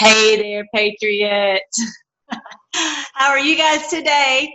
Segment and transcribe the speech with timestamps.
[0.00, 1.60] Hey there, Patriot.
[3.12, 4.50] How are you guys today?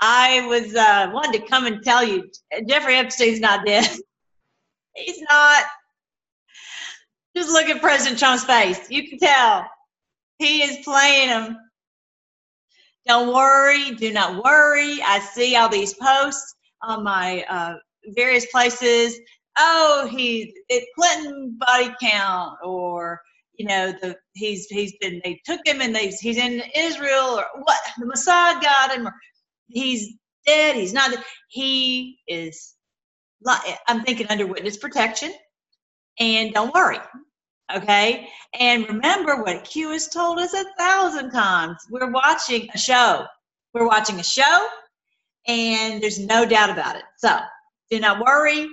[0.00, 2.30] I was uh, wanted to come and tell you
[2.66, 3.84] Jeffrey Epstein's not dead.
[4.96, 5.64] He's not.
[7.36, 8.90] Just look at President Trump's face.
[8.90, 9.66] You can tell
[10.38, 11.58] he is playing him.
[13.06, 13.90] Don't worry.
[13.96, 15.02] Do not worry.
[15.02, 17.74] I see all these posts on my uh,
[18.14, 19.20] various places.
[19.58, 23.20] Oh, he's it Clinton body count, or
[23.60, 27.44] you know the he's he's been they took him and they he's in Israel or
[27.62, 29.12] what the Mossad got him or
[29.68, 30.14] he's
[30.46, 30.76] dead.
[30.76, 31.14] He's not.
[31.50, 32.74] He is.
[33.86, 35.30] I'm thinking under witness protection,
[36.18, 37.00] and don't worry.
[37.76, 38.28] Okay,
[38.58, 41.76] and remember what Q has told us a thousand times.
[41.90, 43.26] We're watching a show.
[43.74, 44.68] We're watching a show,
[45.46, 47.04] and there's no doubt about it.
[47.18, 47.38] So
[47.90, 48.70] do not worry.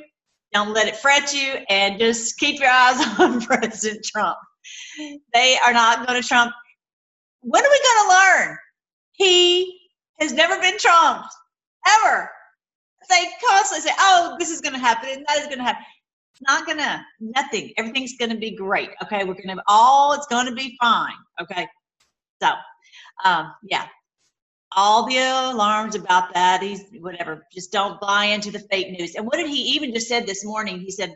[0.54, 4.38] Don't let it fret you, and just keep your eyes on President Trump.
[5.34, 6.54] They are not going to Trump.
[7.42, 8.58] When are we going to learn?
[9.14, 9.80] He
[10.20, 11.30] has never been trumped,
[11.88, 12.30] ever.
[13.10, 15.84] They constantly say, oh, this is going to happen and that is going to happen.
[16.34, 17.72] It's not going to, nothing.
[17.78, 18.90] Everything's going to be great.
[19.04, 19.24] Okay.
[19.24, 21.14] We're going to all, it's going to be fine.
[21.42, 21.68] Okay.
[22.42, 22.52] So,
[23.24, 23.88] um, yeah,
[24.76, 26.62] all the alarms about that.
[26.62, 27.46] He's whatever.
[27.54, 29.16] Just don't buy into the fake news.
[29.16, 30.80] And what did he even just said this morning?
[30.80, 31.16] He said,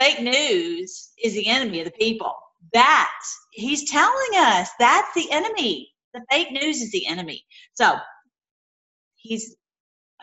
[0.00, 2.34] fake news is the enemy of the people.
[2.72, 3.10] That
[3.52, 5.88] he's telling us that's the enemy.
[6.14, 7.44] The fake news is the enemy.
[7.74, 7.96] So
[9.16, 9.56] he's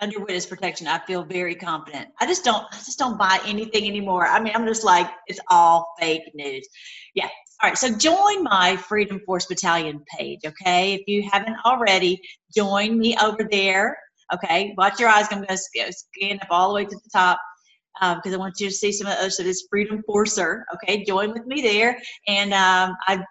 [0.02, 0.88] under witness protection.
[0.88, 2.09] I feel very confident.
[2.20, 4.28] I just don't I just don't buy anything anymore.
[4.28, 6.67] I mean, I'm just like, it's all fake news.
[7.16, 7.30] Yeah.
[7.61, 7.78] All right.
[7.78, 10.94] So join my Freedom Force Battalion page, okay?
[10.94, 12.22] If you haven't already,
[12.55, 13.98] join me over there.
[14.33, 14.73] Okay.
[14.78, 15.28] Watch your eyes.
[15.31, 17.39] I'm gonna scan up all the way to the top
[18.00, 19.38] because um, I want you to see some of others.
[19.38, 22.00] So this Freedom Forcer, okay, join with me there.
[22.28, 23.23] And um, I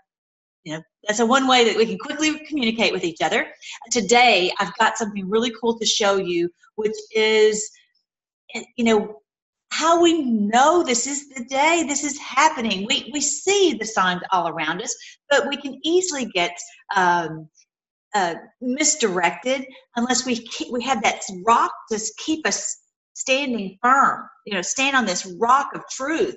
[0.66, 3.46] you know that's a one way that we can quickly communicate with each other
[3.92, 7.70] today i've got something really cool to show you which is
[8.76, 9.20] you know
[9.70, 14.22] how we know this is the day this is happening we we see the signs
[14.32, 14.94] all around us
[15.30, 16.56] but we can easily get
[16.96, 17.48] um,
[18.14, 22.76] uh, misdirected unless we keep, we have that rock to keep us
[23.16, 26.36] standing firm you know stand on this rock of truth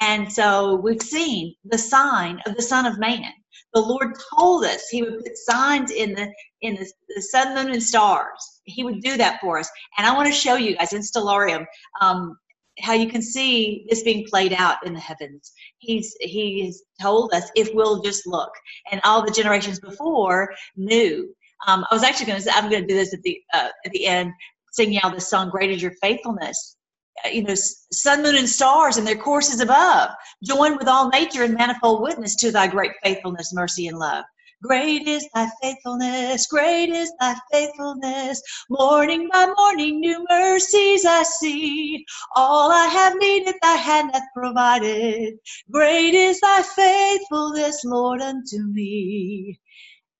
[0.00, 3.32] and so we've seen the sign of the son of man
[3.74, 7.72] the Lord told us He would put signs in the in the, the sun, moon,
[7.72, 8.60] and stars.
[8.64, 9.68] He would do that for us.
[9.98, 11.66] And I want to show you guys in Stellarium
[12.00, 12.38] um,
[12.78, 15.52] how you can see this being played out in the heavens.
[15.78, 18.52] He's He's told us if we'll just look,
[18.90, 21.34] and all the generations before knew.
[21.66, 23.70] Um, I was actually going to say I'm going to do this at the uh,
[23.84, 24.32] at the end,
[24.74, 26.76] singing out this song, "Great is Your Faithfulness."
[27.24, 27.54] Uh, you know,
[27.92, 30.10] sun, moon, and stars and their courses above.
[30.42, 34.24] Join with all nature in manifold witness to thy great faithfulness, mercy, and love.
[34.62, 38.40] Great is thy faithfulness, great is thy faithfulness.
[38.70, 42.04] Morning by morning, new mercies I see.
[42.34, 45.34] All I have needed, thy hand hath provided.
[45.70, 49.60] Great is thy faithfulness, Lord, unto me.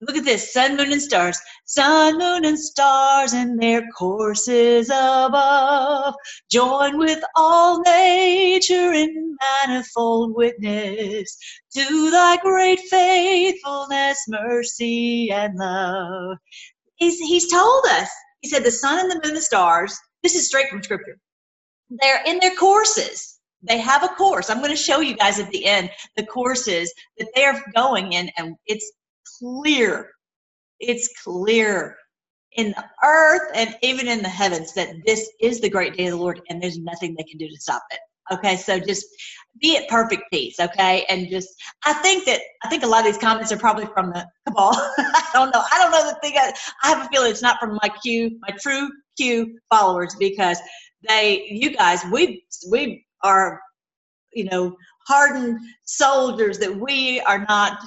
[0.06, 1.38] Look at this sun, moon, and stars.
[1.64, 6.14] Sun, moon, and stars in their courses above.
[6.50, 11.36] Join with all nature in manifold witness
[11.76, 16.36] to thy great faithfulness, mercy, and love.
[16.96, 18.10] He's, he's told us.
[18.40, 21.18] He said, The sun and the moon and the stars, this is straight from scripture.
[21.90, 23.34] They're in their courses
[23.66, 24.50] they have a course.
[24.50, 28.30] I'm going to show you guys at the end the courses that they're going in,
[28.36, 28.92] and it's
[29.38, 30.10] clear.
[30.80, 31.96] It's clear
[32.56, 36.12] in the earth and even in the heavens that this is the great day of
[36.12, 37.98] the Lord and there's nothing they can do to stop it.
[38.32, 39.04] Okay, so just
[39.60, 41.04] be at perfect peace, okay?
[41.10, 41.48] And just,
[41.84, 44.70] I think that, I think a lot of these comments are probably from the cabal.
[44.98, 45.62] I don't know.
[45.72, 46.34] I don't know the thing.
[46.38, 46.52] I,
[46.82, 50.58] I have a feeling it's not from my Q, my true Q followers because
[51.06, 53.60] they, you guys, we, we are,
[54.32, 54.74] you know,
[55.06, 57.78] hardened soldiers that we are not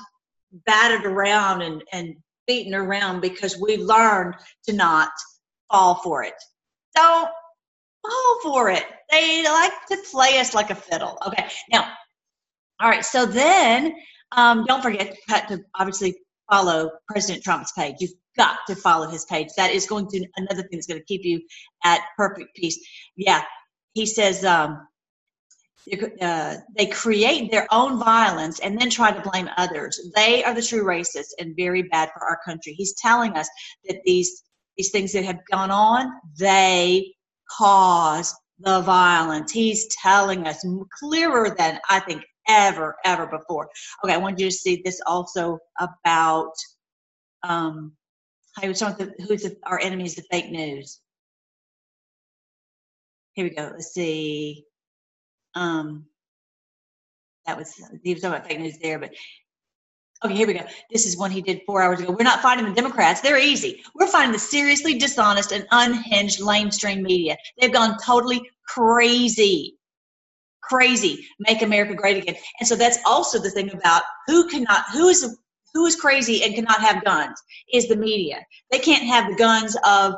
[0.66, 2.16] battered around and, and
[2.48, 4.36] beaten around because we learned
[4.66, 5.10] to not
[5.72, 6.34] fall for it.
[6.96, 7.30] Don't
[8.02, 8.84] fall for it.
[9.12, 11.18] They like to play us like a fiddle.
[11.28, 11.92] Okay, now,
[12.80, 13.94] all right, so then
[14.32, 15.16] um, don't forget
[15.50, 16.16] to obviously
[16.50, 17.96] follow President Trump's page.
[18.00, 19.48] You've got to follow his page.
[19.58, 21.42] That is going to another thing that's going to keep you
[21.84, 22.80] at perfect peace.
[23.16, 23.44] Yeah,
[23.94, 24.88] he says um,
[26.22, 30.00] uh, they create their own violence and then try to blame others.
[30.16, 32.74] They are the true racists and very bad for our country.
[32.74, 33.50] He's telling us
[33.88, 34.44] that these
[34.78, 37.14] these things that have gone on, they
[37.50, 39.52] cause the violence.
[39.52, 40.64] He's telling us
[41.00, 43.70] clearer than I think ever, ever before.
[44.04, 46.52] Okay, I want you to see this also about
[47.44, 47.94] um,
[48.62, 51.00] he was talking who's the, our enemies, the fake news.
[53.34, 53.72] Here we go.
[53.74, 54.67] Let's see.
[55.56, 56.06] Um,
[57.46, 57.74] that was
[58.04, 59.12] he was talking about fake news there, but
[60.26, 60.66] Okay, here we go.
[60.92, 62.12] This is one he did four hours ago.
[62.12, 63.22] We're not fighting the Democrats.
[63.22, 63.84] They're easy.
[63.94, 67.38] We're fighting the seriously dishonest and unhinged lamestream media.
[67.60, 69.78] They've gone totally crazy.
[70.64, 71.24] Crazy.
[71.40, 72.36] Make America great again.
[72.60, 75.38] And so that's also the thing about who cannot, who is
[75.74, 77.40] who is crazy and cannot have guns
[77.72, 78.40] is the media.
[78.72, 80.16] They can't have the guns of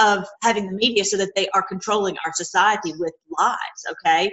[0.00, 3.58] of having the media so that they are controlling our society with lies.
[3.90, 4.30] Okay,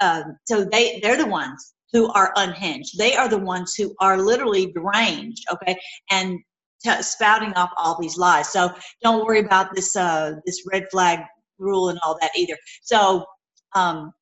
[0.00, 2.98] um, so they they're the ones who are unhinged.
[2.98, 5.76] They are the ones who are literally deranged, okay,
[6.10, 6.38] and
[6.84, 8.48] t- spouting off all these lies.
[8.48, 8.70] So
[9.02, 11.20] don't worry about this uh, this red flag
[11.58, 12.56] rule and all that either.
[12.82, 13.24] So
[13.74, 14.12] um,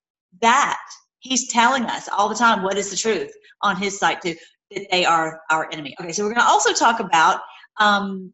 [0.40, 0.80] that
[1.20, 3.32] he's telling us all the time what is the truth
[3.62, 4.34] on his site too
[4.70, 5.94] that they are our enemy.
[6.00, 7.40] Okay, so we're going to also talk about
[7.78, 8.32] um,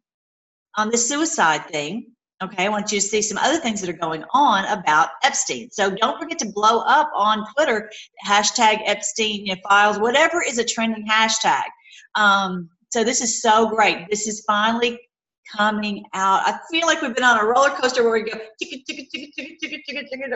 [0.76, 3.98] on the suicide thing Okay, I want you to see some other things that are
[3.98, 5.70] going on about Epstein.
[5.70, 7.90] So don't forget to blow up on Twitter,
[8.26, 11.64] hashtag Epstein you know, files, whatever is a trending hashtag.
[12.14, 14.08] Um, so this is so great.
[14.08, 14.98] This is finally
[15.56, 16.42] coming out.
[16.46, 18.38] I feel like we've been on a roller coaster where we go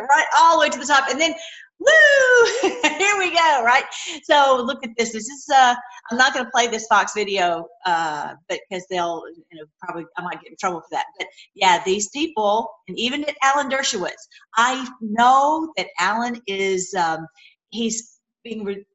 [0.08, 1.34] right all the way to the top, and then
[1.78, 3.84] woo, here we go, right?
[4.22, 5.12] So look at this.
[5.12, 5.74] This is uh,
[6.10, 10.22] I'm not going to play this Fox video, uh, because they'll, you know, probably I
[10.22, 11.06] might get in trouble for that.
[11.18, 17.26] But yeah, these people, and even Alan Dershowitz, I know that Alan is um,
[17.70, 18.86] he's being re-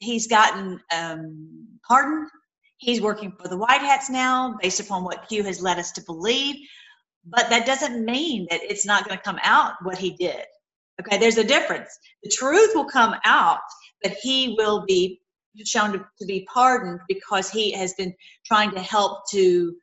[0.00, 2.28] he's gotten um, pardoned
[2.78, 6.02] He's working for the White Hats now, based upon what Q has led us to
[6.02, 6.56] believe.
[7.24, 10.44] But that doesn't mean that it's not going to come out what he did.
[11.00, 11.90] Okay, there's a difference.
[12.22, 13.60] The truth will come out,
[14.02, 15.20] but he will be
[15.64, 18.14] shown to, to be pardoned because he has been
[18.46, 19.74] trying to help to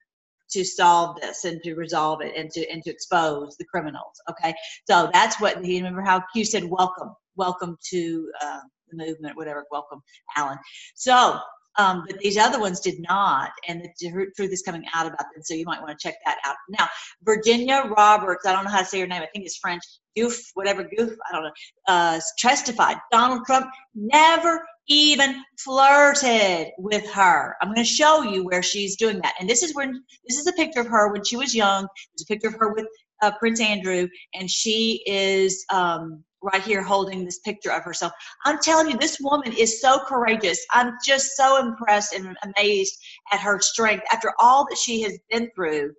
[0.51, 4.21] to solve this and to resolve it and to and to expose the criminals.
[4.29, 4.53] Okay,
[4.89, 8.59] so that's what he remember how Q said, "Welcome, welcome to uh,
[8.89, 9.65] the movement, whatever.
[9.71, 10.01] Welcome,
[10.37, 10.57] Alan."
[10.95, 11.39] So
[11.77, 15.43] um, but these other ones did not, and the truth is coming out about them.
[15.43, 16.55] So you might want to check that out.
[16.69, 16.87] Now,
[17.23, 19.21] Virginia Roberts, I don't know how to say her name.
[19.21, 19.83] I think it's French.
[20.15, 21.51] Goof, whatever Goof, I don't know.
[21.87, 27.55] Uh, testified Donald Trump never even flirted with her.
[27.61, 29.33] I'm going to show you where she's doing that.
[29.39, 31.87] And this is when this is a picture of her when she was young.
[32.13, 32.87] It's a picture of her with
[33.21, 38.13] uh, Prince Andrew, and she is um, right here holding this picture of herself.
[38.45, 40.63] I'm telling you, this woman is so courageous.
[40.71, 42.95] I'm just so impressed and amazed
[43.31, 45.93] at her strength after all that she has been through.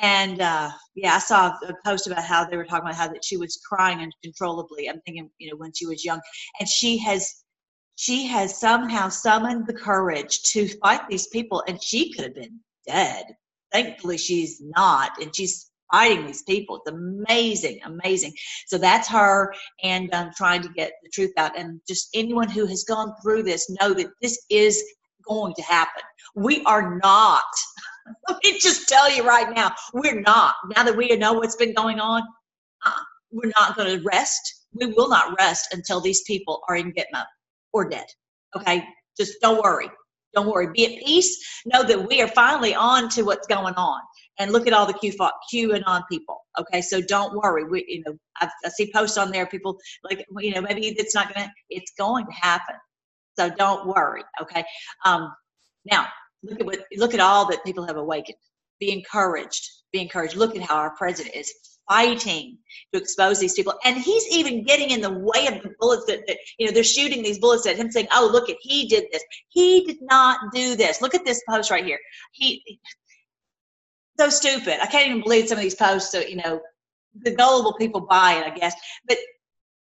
[0.00, 3.24] And uh, yeah, I saw a post about how they were talking about how that
[3.24, 4.88] she was crying uncontrollably.
[4.88, 6.20] I'm thinking, you know, when she was young,
[6.60, 7.44] and she has
[7.96, 12.60] she has somehow summoned the courage to fight these people, and she could have been
[12.86, 13.24] dead.
[13.72, 16.76] Thankfully, she's not, and she's fighting these people.
[16.76, 18.32] It's amazing, amazing.
[18.66, 21.58] So that's her and um, trying to get the truth out.
[21.58, 24.82] And just anyone who has gone through this know that this is
[25.28, 26.02] going to happen.
[26.34, 27.42] We are not.
[28.28, 30.54] Let me just tell you right now, we're not.
[30.76, 32.22] Now that we know what's been going on,
[32.84, 32.92] uh,
[33.30, 34.66] we're not going to rest.
[34.72, 37.24] We will not rest until these people are in Gitmo
[37.72, 38.06] or dead.
[38.56, 38.84] Okay?
[39.16, 39.90] Just don't worry.
[40.34, 40.68] Don't worry.
[40.74, 41.62] Be at peace.
[41.66, 44.00] Know that we are finally on to what's going on
[44.38, 45.12] and look at all the Q
[45.52, 46.38] QAnon people.
[46.58, 47.64] Okay, so don't worry.
[47.64, 49.46] We, you know, I, I see posts on there.
[49.46, 51.52] People like, you know, maybe it's not gonna.
[51.70, 52.76] It's going to happen.
[53.38, 54.22] So don't worry.
[54.42, 54.64] Okay.
[55.04, 55.32] Um,
[55.90, 56.06] now
[56.42, 58.38] look at what look at all that people have awakened.
[58.80, 59.68] Be encouraged.
[59.92, 60.36] Be encouraged.
[60.36, 61.52] Look at how our president is
[61.88, 62.58] fighting
[62.92, 66.20] to expose these people, and he's even getting in the way of the bullets that,
[66.26, 69.04] that you know they're shooting these bullets at him, saying, "Oh, look at he did
[69.12, 69.22] this.
[69.48, 71.00] He did not do this.
[71.00, 71.98] Look at this post right here.
[72.32, 72.62] He
[74.18, 74.82] so stupid.
[74.82, 76.12] I can't even believe some of these posts.
[76.12, 76.60] So, you know,
[77.22, 78.74] the gullible people buy it, I guess.
[79.06, 79.18] But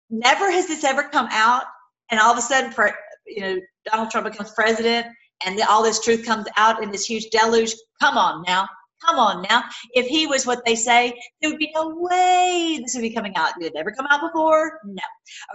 [0.09, 1.63] never has this ever come out,
[2.11, 2.73] and all of a sudden,
[3.27, 5.07] you know, Donald Trump becomes president,
[5.45, 7.73] and all this truth comes out in this huge deluge.
[8.01, 8.67] Come on now,
[9.05, 9.63] come on now.
[9.93, 13.35] If he was what they say, there would be no way this would be coming
[13.35, 13.53] out.
[13.59, 14.79] Did it ever come out before?
[14.85, 15.03] No.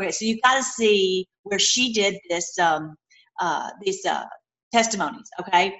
[0.00, 2.94] Okay, so you've got to see where she did this, um,
[3.40, 4.24] uh, these uh,
[4.72, 5.28] testimonies.
[5.40, 5.74] Okay,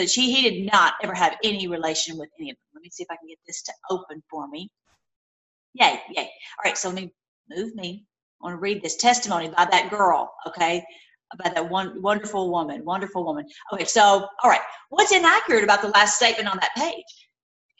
[0.00, 2.62] so she, he did not ever have any relation with any of them.
[2.74, 4.70] Let me see if I can get this to open for me.
[5.74, 6.22] Yay, yay.
[6.22, 7.12] All right, so let me
[7.50, 8.06] move me.
[8.40, 10.82] I want to read this testimony by that girl, okay?
[11.34, 13.44] About that one wonderful woman, wonderful woman.
[13.74, 14.62] Okay, so, all right.
[14.88, 17.04] What's inaccurate about the last statement on that page?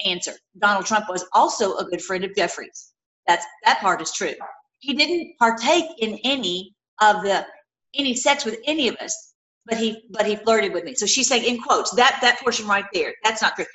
[0.05, 0.33] Answer.
[0.61, 2.93] Donald Trump was also a good friend of Jeffrey's.
[3.27, 4.35] That's that part is true.
[4.81, 7.47] He didn't partake in any of the
[7.95, 9.30] any sex with any of us,
[9.67, 10.95] but he but he flirted with me.
[10.95, 13.15] So she's saying in quotes that that portion right there.
[13.25, 13.67] That's not true.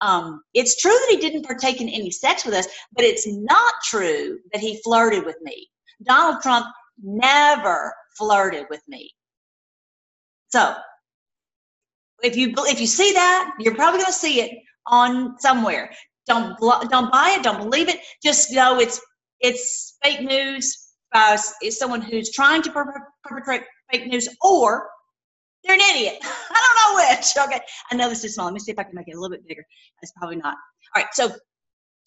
[0.00, 3.74] Um, it's true that he didn't partake in any sex with us, but it's not
[3.84, 5.68] true that he flirted with me.
[6.02, 6.66] Donald Trump
[7.02, 9.10] never flirted with me.
[10.48, 10.74] So
[12.22, 15.90] if you if you see that, you're probably going to see it on somewhere.
[16.26, 17.42] Don't don't buy it.
[17.42, 18.00] Don't believe it.
[18.22, 19.00] Just know it's
[19.40, 20.76] it's fake news.
[21.12, 22.70] Uh, it's someone who's trying to
[23.24, 24.88] perpetrate fake news, or
[25.64, 26.18] they're an idiot.
[26.22, 27.26] I don't know which.
[27.36, 28.46] Okay, I know this is small.
[28.46, 29.64] Let me see if I can make it a little bit bigger.
[30.02, 30.56] It's probably not.
[30.94, 31.12] All right.
[31.12, 31.30] So,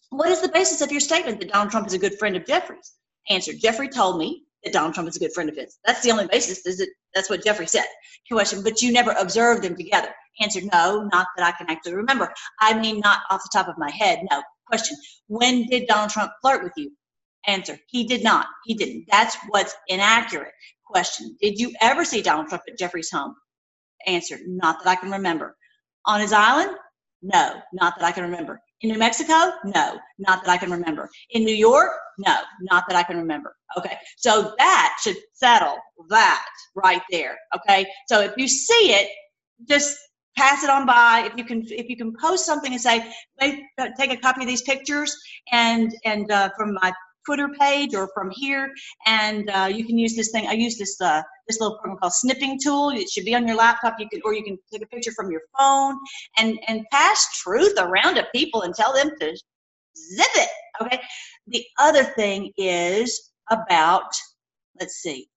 [0.09, 2.45] what is the basis of your statement that Donald Trump is a good friend of
[2.45, 2.93] Jeffrey's?
[3.29, 5.77] Answer: Jeffrey told me that Donald Trump is a good friend of his.
[5.85, 6.65] That's the only basis.
[6.65, 6.89] Is it?
[7.13, 7.85] That's what Jeffrey said.
[8.31, 10.09] Question: But you never observed them together.
[10.41, 12.33] Answer: No, not that I can actually remember.
[12.59, 14.19] I mean, not off the top of my head.
[14.31, 14.41] No.
[14.67, 16.91] Question: When did Donald Trump flirt with you?
[17.47, 18.47] Answer: He did not.
[18.65, 19.05] He didn't.
[19.09, 20.53] That's what's inaccurate.
[20.85, 23.35] Question: Did you ever see Donald Trump at Jeffrey's home?
[24.07, 25.55] Answer: Not that I can remember.
[26.05, 26.77] On his island?
[27.21, 28.59] No, not that I can remember.
[28.81, 29.53] In New Mexico?
[29.63, 31.09] No, not that I can remember.
[31.29, 31.89] In New York?
[32.17, 33.55] No, not that I can remember.
[33.77, 35.77] Okay, so that should settle
[36.09, 36.45] that
[36.75, 37.37] right there.
[37.55, 39.09] Okay, so if you see it,
[39.69, 39.97] just
[40.37, 41.29] pass it on by.
[41.31, 44.63] If you can, if you can post something and say, take a copy of these
[44.63, 45.15] pictures
[45.53, 46.91] and and uh, from my
[47.25, 48.69] Twitter page or from here,
[49.05, 50.47] and uh, you can use this thing.
[50.47, 52.91] I use this uh, this little program called Snipping Tool.
[52.91, 53.95] It should be on your laptop.
[53.99, 55.97] You can, or you can take a picture from your phone
[56.37, 59.27] and and pass truth around to people and tell them to
[59.97, 60.49] zip it.
[60.81, 60.99] Okay.
[61.47, 64.11] The other thing is about.
[64.79, 65.27] Let's see.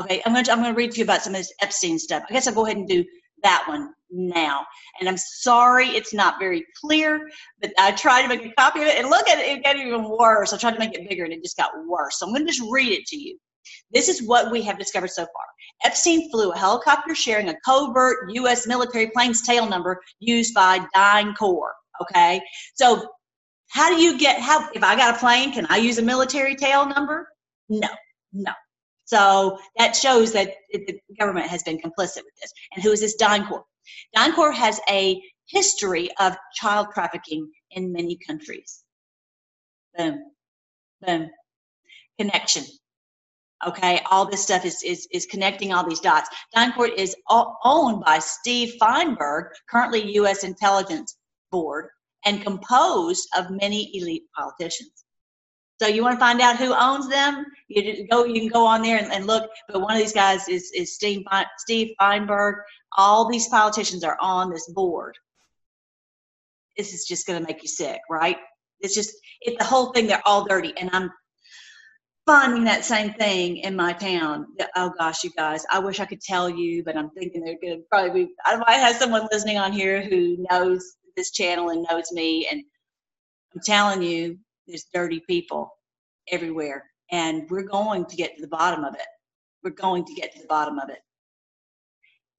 [0.00, 1.98] Okay, I'm going to I'm going to read to you about some of this Epstein
[1.98, 2.24] stuff.
[2.28, 3.02] I guess I'll go ahead and do
[3.42, 4.64] that one now.
[5.00, 7.28] And I'm sorry it's not very clear,
[7.60, 9.76] but I tried to make a copy of it and look at it, it got
[9.76, 10.52] even worse.
[10.52, 12.18] I tried to make it bigger and it just got worse.
[12.18, 13.38] So I'm going to just read it to you.
[13.92, 15.44] This is what we have discovered so far.
[15.84, 18.66] Epstein flew a helicopter sharing a covert U.S.
[18.66, 21.72] military plane's tail number used by DynCorp.
[22.02, 22.40] Okay,
[22.74, 23.08] so
[23.68, 26.54] how do you get how if I got a plane, can I use a military
[26.54, 27.28] tail number?
[27.68, 27.88] No,
[28.32, 28.52] no.
[29.04, 32.52] So that shows that the government has been complicit with this.
[32.74, 33.62] And who is this DynCorp?
[34.16, 38.82] DynCorp has a history of child trafficking in many countries.
[39.96, 40.22] Boom,
[41.06, 41.30] boom.
[42.18, 42.64] Connection.
[43.66, 46.28] Okay, all this stuff is, is, is connecting all these dots.
[46.54, 50.44] DynCorp is owned by Steve Feinberg, currently U.S.
[50.44, 51.16] Intelligence
[51.50, 51.88] Board,
[52.26, 55.04] and composed of many elite politicians.
[55.80, 57.44] So you want to find out who owns them?
[57.68, 58.24] You go.
[58.24, 59.50] You can go on there and, and look.
[59.68, 61.24] But one of these guys is is Steve
[61.58, 62.56] Steve Feinberg.
[62.96, 65.16] All these politicians are on this board.
[66.78, 68.38] This is just going to make you sick, right?
[68.80, 70.06] It's just it's the whole thing.
[70.06, 71.10] They're all dirty, and I'm
[72.26, 74.46] finding that same thing in my town.
[74.76, 77.78] Oh gosh, you guys, I wish I could tell you, but I'm thinking they're going
[77.78, 78.32] to probably be.
[78.44, 80.84] I might have someone listening on here who knows
[81.16, 82.62] this channel and knows me, and
[83.54, 85.70] I'm telling you, there's dirty people
[86.32, 89.06] everywhere and we're going to get to the bottom of it
[89.62, 90.98] we're going to get to the bottom of it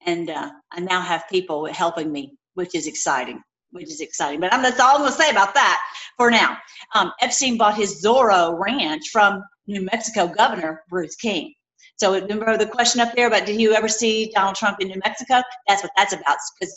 [0.06, 4.52] and uh, i now have people helping me which is exciting which is exciting but
[4.52, 5.80] I'm, that's all i'm going to say about that
[6.16, 6.58] for now
[6.94, 11.54] um, epstein bought his zorro ranch from new mexico governor bruce king
[11.96, 15.00] so remember the question up there about did you ever see donald trump in new
[15.04, 16.76] mexico that's what that's about because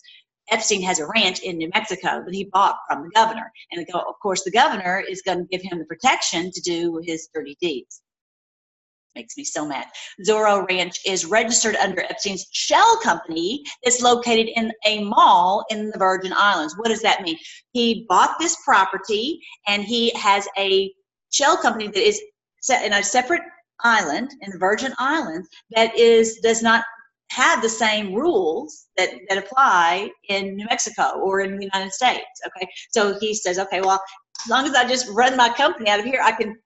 [0.51, 3.51] Epstein has a ranch in New Mexico that he bought from the governor.
[3.71, 7.29] And of course, the governor is going to give him the protection to do his
[7.33, 8.01] dirty deeds.
[9.15, 9.87] Makes me so mad.
[10.25, 15.97] Zorro Ranch is registered under Epstein's shell company that's located in a mall in the
[15.97, 16.75] Virgin Islands.
[16.77, 17.37] What does that mean?
[17.73, 20.93] He bought this property and he has a
[21.29, 22.21] shell company that is
[22.69, 23.41] in a separate
[23.83, 26.83] island in the Virgin Islands that is does not
[27.31, 32.25] have the same rules that, that apply in New Mexico or in the United States.
[32.45, 34.01] Okay, so he says, okay, well,
[34.45, 36.57] as long as I just run my company out of here, I can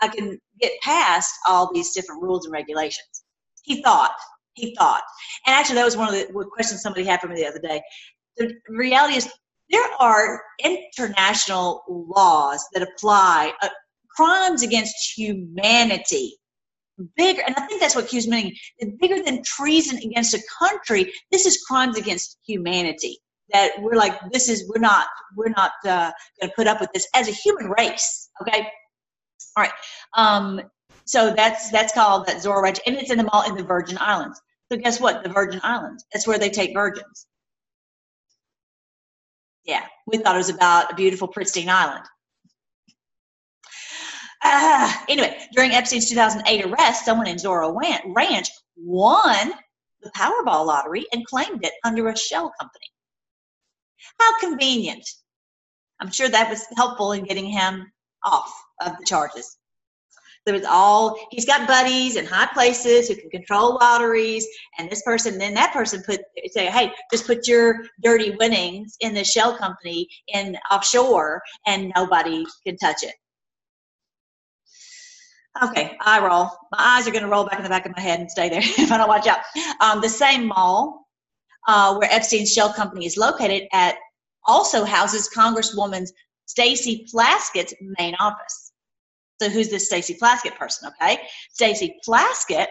[0.00, 3.24] I can get past all these different rules and regulations.
[3.62, 4.12] He thought.
[4.54, 5.02] He thought.
[5.46, 7.80] And actually, that was one of the questions somebody had for me the other day.
[8.36, 9.28] The reality is,
[9.70, 13.52] there are international laws that apply.
[13.62, 13.68] Uh,
[14.16, 16.38] Crimes against humanity
[17.16, 18.54] bigger, and I think that's what Q's meaning,
[19.00, 23.18] bigger than treason against a country, this is crimes against humanity.
[23.52, 25.06] That we're like, this is, we're not,
[25.36, 28.30] we're not uh, going to put up with this as a human race.
[28.40, 28.66] Okay.
[29.56, 29.72] All right.
[30.16, 30.62] Um,
[31.04, 34.40] so that's, that's called that Zorro and it's in the mall in the Virgin Islands.
[34.72, 35.22] So guess what?
[35.22, 36.06] The Virgin Islands.
[36.12, 37.26] That's where they take virgins.
[39.64, 42.04] Yeah, we thought it was about a beautiful, pristine island.
[45.08, 47.74] Anyway, during Epstein's 2008 arrest, someone in Zorro
[48.14, 49.52] Ranch won
[50.02, 52.86] the Powerball lottery and claimed it under a shell company.
[54.20, 55.06] How convenient.
[56.00, 57.90] I'm sure that was helpful in getting him
[58.22, 58.52] off
[58.84, 59.56] of the charges.
[60.44, 64.46] There was all he's got buddies in high places who can control lotteries,
[64.78, 69.14] and this person, then that person put say, hey, just put your dirty winnings in
[69.14, 73.14] the shell company in offshore, and nobody can touch it.
[75.62, 76.50] Okay, eye roll.
[76.72, 78.48] My eyes are going to roll back in the back of my head and stay
[78.48, 79.38] there if I don't watch out.
[79.80, 81.06] Um, the same mall
[81.68, 83.96] uh, where Epstein's shell company is located at
[84.46, 86.06] also houses Congresswoman
[86.46, 88.72] Stacey Plaskett's main office.
[89.40, 90.90] So who's this Stacey Plaskett person?
[91.00, 91.18] Okay,
[91.52, 92.66] Stacey Plaskett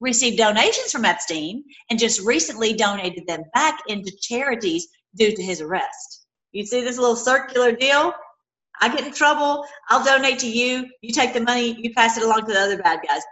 [0.00, 5.60] received donations from Epstein and just recently donated them back into charities due to his
[5.60, 6.26] arrest.
[6.52, 8.12] You see this little circular deal?
[8.80, 10.86] I get in trouble, I'll donate to you.
[11.00, 13.22] You take the money, you pass it along to the other bad guys.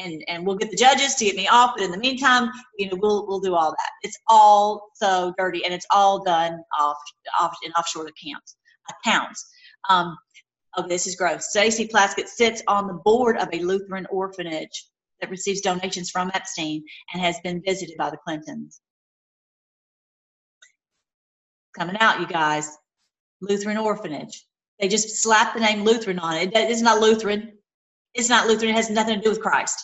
[0.00, 1.74] And, and we'll get the judges to get me off.
[1.76, 3.90] But in the meantime, you know, we'll, we'll do all that.
[4.02, 6.96] It's all so dirty and it's all done off,
[7.40, 8.56] off in offshore accounts.
[9.04, 9.48] accounts.
[9.88, 10.16] Um,
[10.76, 11.50] oh, this is gross.
[11.50, 14.86] Stacey Plaskett sits on the board of a Lutheran orphanage
[15.20, 16.82] that receives donations from Epstein
[17.12, 18.80] and has been visited by the Clintons.
[21.78, 22.76] Coming out, you guys.
[23.48, 24.44] Lutheran Orphanage.
[24.80, 26.50] They just slap the name Lutheran on it.
[26.54, 27.52] It's not Lutheran.
[28.14, 28.70] It's not Lutheran.
[28.70, 29.82] It has nothing to do with Christ.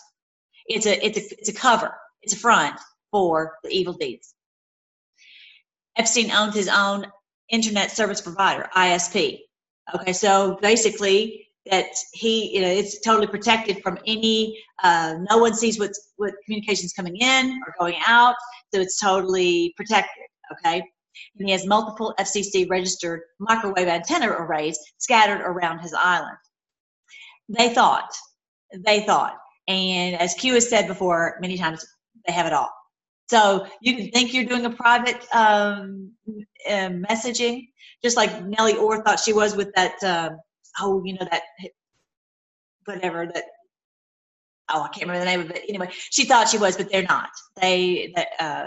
[0.66, 1.94] It's a it's a it's a cover.
[2.22, 2.78] It's a front
[3.10, 4.34] for the evil deeds.
[5.96, 7.06] Epstein owned his own
[7.50, 9.40] internet service provider, ISP.
[9.94, 15.54] Okay, so basically that he you know it's totally protected from any uh, no one
[15.54, 18.34] sees what's what communications coming in or going out
[18.72, 20.82] so it's totally protected okay
[21.38, 26.36] and he has multiple FCC registered microwave antenna arrays scattered around his island.
[27.48, 28.10] They thought,
[28.84, 29.36] they thought,
[29.68, 31.84] and as Q has said before many times,
[32.26, 32.70] they have it all.
[33.28, 36.12] So you can think you're doing a private um,
[36.68, 37.68] uh, messaging,
[38.02, 40.30] just like Nellie Ohr thought she was with that, uh,
[40.80, 41.42] oh, you know, that
[42.84, 43.44] whatever that
[44.72, 45.64] oh, I can't remember the name of it.
[45.68, 47.30] Anyway, she thought she was, but they're not.
[47.60, 48.66] They, that uh,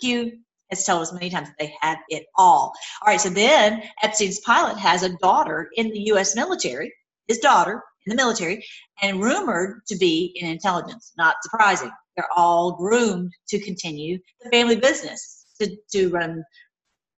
[0.00, 0.38] Q
[0.70, 2.72] has told us many times they have it all.
[3.02, 6.34] All right, so then Epstein's pilot has a daughter in the U.S.
[6.34, 6.92] military,
[7.28, 8.64] his daughter in the military,
[9.02, 11.12] and rumored to be in intelligence.
[11.16, 11.90] Not surprising.
[12.16, 16.44] They're all groomed to continue the family business, to, to run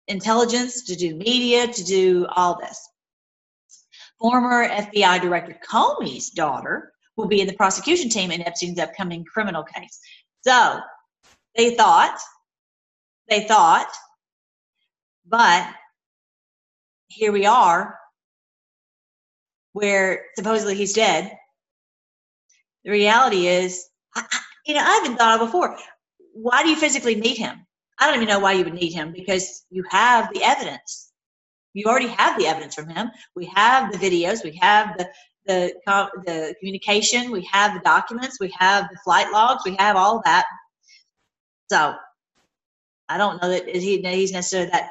[0.08, 2.88] intelligence, to do media, to do all this.
[4.20, 9.62] Former FBI Director Comey's daughter will be in the prosecution team in Epstein's upcoming criminal
[9.62, 9.98] case.
[10.42, 10.80] So
[11.56, 12.18] they thought
[13.28, 13.88] they thought.
[15.26, 15.68] But
[17.08, 17.98] here we are,
[19.72, 21.36] where supposedly he's dead.
[22.84, 24.24] The reality is, I,
[24.66, 25.76] you know, I haven't thought of before.
[26.34, 27.66] Why do you physically need him?
[27.98, 31.12] I don't even know why you would need him because you have the evidence.
[31.74, 33.10] You already have the evidence from him.
[33.34, 34.44] We have the videos.
[34.44, 35.08] We have the
[35.46, 35.74] the
[36.24, 37.30] the communication.
[37.30, 38.38] We have the documents.
[38.40, 39.62] We have the flight logs.
[39.64, 40.46] We have all that.
[41.70, 41.94] So
[43.08, 44.90] I don't know that he, he's necessarily that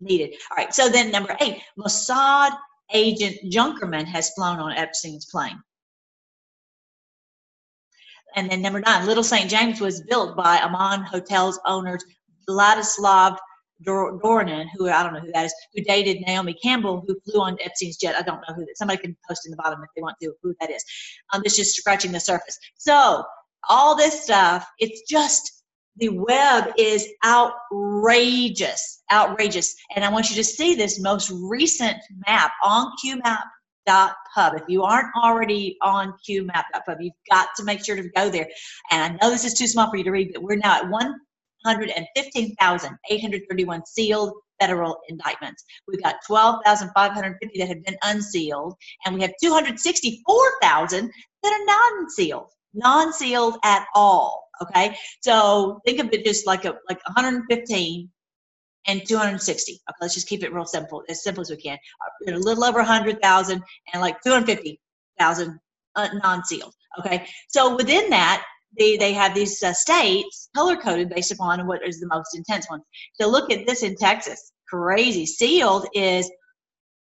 [0.00, 0.34] needed.
[0.50, 2.56] All right, so then number eight, Mossad
[2.92, 5.60] agent Junkerman has flown on Epstein's plane.
[8.36, 9.48] And then number nine, Little St.
[9.48, 12.04] James was built by Aman Hotel's owners
[12.48, 13.38] Vladislav
[13.84, 17.56] Doronin, who I don't know who that is, who dated Naomi Campbell, who flew on
[17.62, 18.14] Epstein's jet.
[18.16, 18.76] I don't know who that.
[18.76, 20.84] Somebody can post in the bottom if they want to who that is.
[21.32, 22.58] Um, it's just scratching the surface.
[22.76, 23.24] So
[23.68, 25.55] all this stuff, it's just
[25.96, 29.74] the web is outrageous, outrageous.
[29.94, 34.54] And I want you to see this most recent map on QMap.pub.
[34.54, 38.46] If you aren't already on QMap.pub, you've got to make sure to go there.
[38.90, 40.90] And I know this is too small for you to read, but we're now at
[40.90, 45.64] 115,831 sealed federal indictments.
[45.88, 51.10] We've got 12,550 that have been unsealed, and we have 264,000
[51.42, 54.45] that are non-sealed, non-sealed at all.
[54.62, 58.10] Okay, so think of it just like a like 115
[58.86, 59.72] and 260.
[59.72, 61.78] Okay, let's just keep it real simple, as simple as we can.
[62.28, 65.58] A little over 100,000 and like 250,000
[65.96, 66.72] uh, non-sealed.
[66.98, 68.44] Okay, so within that,
[68.78, 72.68] they, they have these uh, states color coded based upon what is the most intense
[72.68, 72.80] one.
[73.14, 74.52] So look at this in Texas.
[74.68, 75.26] Crazy.
[75.26, 76.30] Sealed is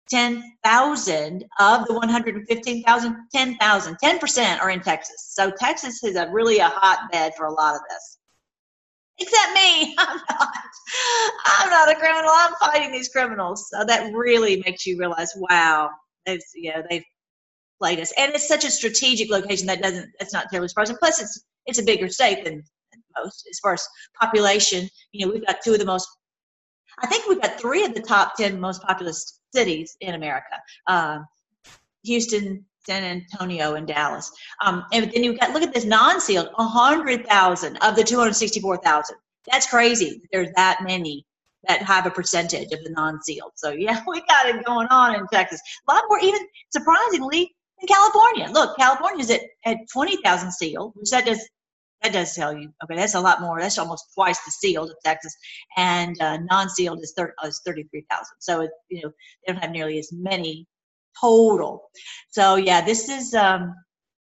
[0.09, 5.31] 10,000 of the 115,000, 10,000, 10% are in Texas.
[5.33, 8.19] So Texas is a really a hotbed for a lot of this.
[9.19, 10.49] Except me, I'm not.
[11.45, 12.31] I'm not a criminal.
[12.33, 13.69] I'm fighting these criminals.
[13.69, 15.89] So that really makes you realize, wow,
[16.25, 17.03] they've yeah they've
[17.79, 20.09] played us, and it's such a strategic location that doesn't.
[20.19, 20.97] It's not terribly surprising.
[20.97, 22.63] Plus, it's it's a bigger state than
[23.17, 23.87] most as far as
[24.19, 24.89] population.
[25.11, 26.07] You know, we've got two of the most.
[26.99, 31.19] I think we've got three of the top ten most populous cities in America: uh,
[32.03, 34.31] Houston, San Antonio, and Dallas.
[34.63, 38.35] Um, and then you've got look at this non-sealed, hundred thousand of the two hundred
[38.35, 39.17] sixty-four thousand.
[39.51, 40.21] That's crazy.
[40.31, 41.25] There's that many
[41.67, 43.51] that have a percentage of the non-sealed.
[43.55, 45.61] So yeah, we got it going on in Texas.
[45.87, 48.49] A lot more, even surprisingly, in California.
[48.51, 51.47] Look, California's at at twenty thousand sealed, which that does
[52.03, 52.71] that does tell you.
[52.83, 53.59] Okay, that's a lot more.
[53.59, 55.35] That's almost twice the sealed of Texas,
[55.77, 58.35] and uh, non-sealed is, thir- uh, is thirty-three thousand.
[58.39, 59.11] So it, you know
[59.47, 60.67] they don't have nearly as many
[61.19, 61.89] total.
[62.29, 63.73] So yeah, this is um,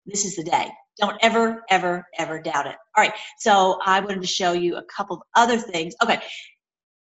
[0.06, 0.70] this is the day.
[1.00, 2.76] Don't ever, ever, ever doubt it.
[2.96, 3.14] All right.
[3.40, 5.96] So I wanted to show you a couple of other things.
[6.04, 6.20] Okay,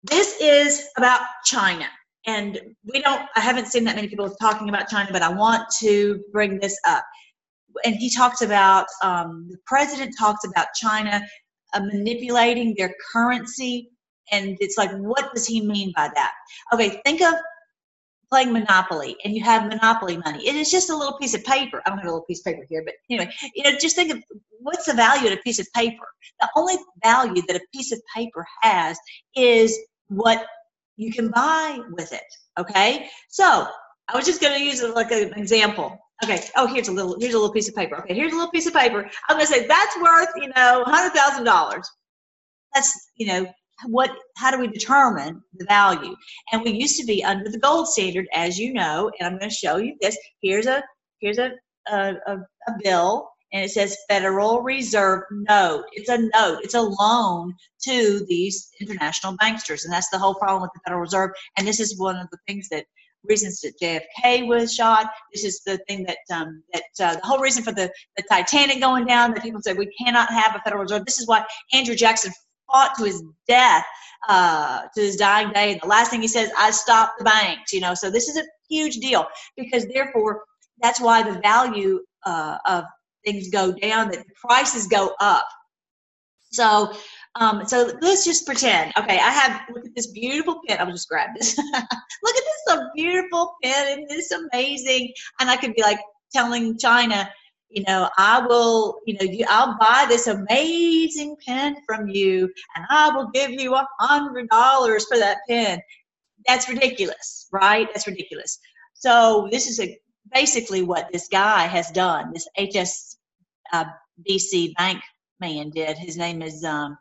[0.03, 1.85] this is about China.
[2.25, 5.63] And we don't, I haven't seen that many people talking about China, but I want
[5.79, 7.03] to bring this up.
[7.85, 11.21] And he talks about, um, the president talks about China
[11.73, 13.89] uh, manipulating their currency.
[14.31, 16.31] And it's like, what does he mean by that?
[16.73, 17.33] Okay, think of
[18.31, 20.47] playing Monopoly and you have Monopoly money.
[20.47, 21.81] It is just a little piece of paper.
[21.85, 24.11] I don't have a little piece of paper here, but anyway, you know, just think
[24.11, 24.23] of
[24.61, 26.05] what's the value of a piece of paper?
[26.39, 28.97] The only value that a piece of paper has
[29.35, 30.45] is what
[30.95, 32.23] you can buy with it.
[32.57, 33.67] Okay, so
[34.07, 35.97] I was just going to use it like an example.
[36.23, 36.43] Okay.
[36.55, 37.97] Oh, here's a little here's a little piece of paper.
[37.97, 39.09] Okay, here's a little piece of paper.
[39.27, 41.89] I'm going to say that's worth you know hundred thousand dollars.
[42.73, 43.47] That's you know
[43.87, 46.15] what how do we determine the value
[46.51, 49.49] and we used to be under the gold standard as you know and i'm going
[49.49, 50.83] to show you this here's a
[51.19, 51.51] here's a
[51.91, 55.83] a, a, a bill and it says Federal Reserve note.
[55.91, 57.53] It's a note, it's a loan
[57.83, 59.83] to these international banksters.
[59.83, 61.31] And that's the whole problem with the Federal Reserve.
[61.57, 62.85] And this is one of the things that
[63.23, 65.09] reasons that JFK was shot.
[65.33, 68.79] This is the thing that um, that uh, the whole reason for the, the Titanic
[68.79, 71.05] going down that people said we cannot have a Federal Reserve.
[71.05, 72.31] This is why Andrew Jackson
[72.71, 73.85] fought to his death,
[74.27, 75.73] uh, to his dying day.
[75.73, 77.93] And the last thing he says, I stopped the banks, you know.
[77.93, 79.25] So this is a huge deal
[79.57, 80.43] because therefore
[80.81, 82.85] that's why the value uh, of
[83.25, 85.47] things go down, that prices go up.
[86.51, 86.93] So,
[87.35, 88.91] um, so let's just pretend.
[88.97, 90.79] Okay, I have look at this beautiful pen.
[90.79, 91.57] I'll just grab this.
[91.73, 95.13] look at this, a beautiful pen, and this amazing.
[95.39, 95.99] And I could be like
[96.33, 97.29] telling China,
[97.69, 102.85] you know, I will, you know, you, I'll buy this amazing pen from you, and
[102.89, 105.79] I will give you a hundred dollars for that pen.
[106.47, 107.87] That's ridiculous, right?
[107.93, 108.59] That's ridiculous.
[108.93, 109.97] So this is a
[110.33, 112.33] basically what this guy has done.
[112.33, 113.15] This HSBC
[113.73, 115.01] uh, bank
[115.39, 115.97] man did.
[115.97, 116.97] His name is um,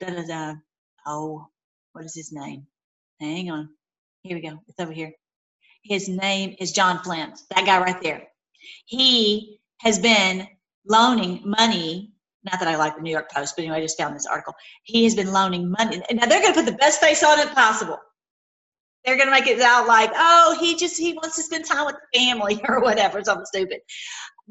[0.00, 0.54] da da da.
[1.06, 1.46] Oh,
[1.92, 2.66] what is his name?
[3.20, 3.68] Hang on.
[4.22, 4.58] Here we go.
[4.68, 5.12] It's over here.
[5.84, 7.40] His name is John Flint.
[7.54, 8.28] That guy right there.
[8.86, 10.46] He has been
[10.86, 12.12] loaning money.
[12.44, 14.54] Not that I like the New York Post, but anyway, I just found this article.
[14.84, 16.02] He has been loaning money.
[16.10, 17.98] Now they're going to put the best face on it possible.
[19.04, 21.86] They're going to make it out like, oh, he just he wants to spend time
[21.86, 23.80] with the family or whatever, something stupid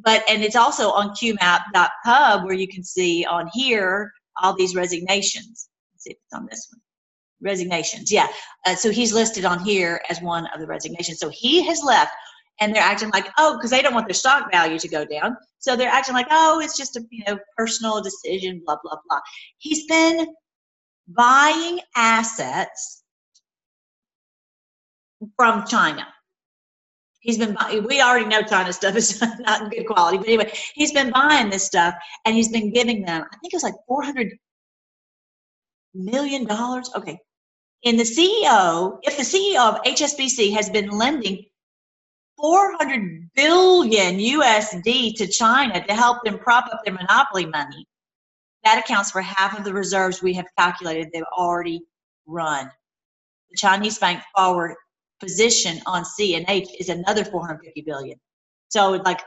[0.01, 5.69] but and it's also on qmap.pub where you can see on here all these resignations.
[5.93, 6.81] Let's see if it's on this one.
[7.41, 8.27] Resignations, yeah.
[8.65, 11.19] Uh, so he's listed on here as one of the resignations.
[11.19, 12.11] So he has left,
[12.59, 15.37] and they're acting like, oh, because they don't want their stock value to go down.
[15.59, 19.19] So they're acting like, oh, it's just a you know personal decision, blah blah blah.
[19.57, 20.27] He's been
[21.07, 23.03] buying assets
[25.37, 26.05] from China
[27.19, 30.91] He's been we already know China stuff is not in good quality, but anyway, he's
[30.91, 31.93] been buying this stuff
[32.25, 33.23] and he's been giving them.
[33.23, 34.37] I think it was like four hundred
[35.93, 36.89] million dollars.
[36.95, 37.19] Okay,
[37.85, 41.45] and the CEO, if the CEO of HSBC has been lending
[42.37, 47.85] 400 billion USD to China to help them prop up their monopoly money,
[48.63, 51.81] that accounts for half of the reserves we have calculated they've already
[52.25, 52.69] run.
[53.51, 54.75] The Chinese bank forward
[55.19, 58.19] position on CNH is another 450 billion.
[58.69, 59.21] So it's like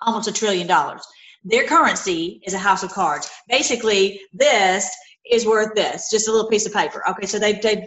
[0.00, 1.06] almost a trillion dollars.
[1.44, 3.30] Their currency is a house of cards.
[3.48, 4.90] Basically, this
[5.30, 7.02] is worth this, just a little piece of paper.
[7.08, 7.86] Okay, so they've they've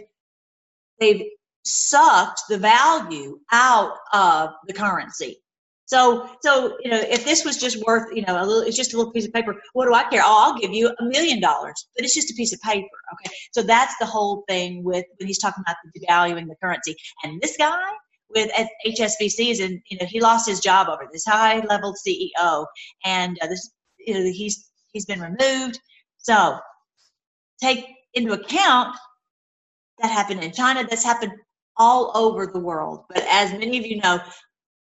[0.98, 1.26] they've
[1.64, 5.38] sucked the value out of the currency.
[5.86, 8.94] So, so you know, if this was just worth, you know, a little, it's just
[8.94, 9.54] a little piece of paper.
[9.74, 10.22] What do I care?
[10.24, 12.88] Oh, I'll give you a million dollars, but it's just a piece of paper.
[13.12, 16.96] Okay, so that's the whole thing with when he's talking about the devaluing the currency.
[17.22, 17.76] And this guy
[18.30, 18.50] with
[18.86, 22.66] HSBC is in, you know, he lost his job over this high-level CEO,
[23.04, 25.78] and uh, this, you know, he's he's been removed.
[26.18, 26.58] So,
[27.60, 28.96] take into account
[30.00, 30.86] that happened in China.
[30.88, 31.32] That's happened
[31.76, 33.04] all over the world.
[33.08, 34.20] But as many of you know,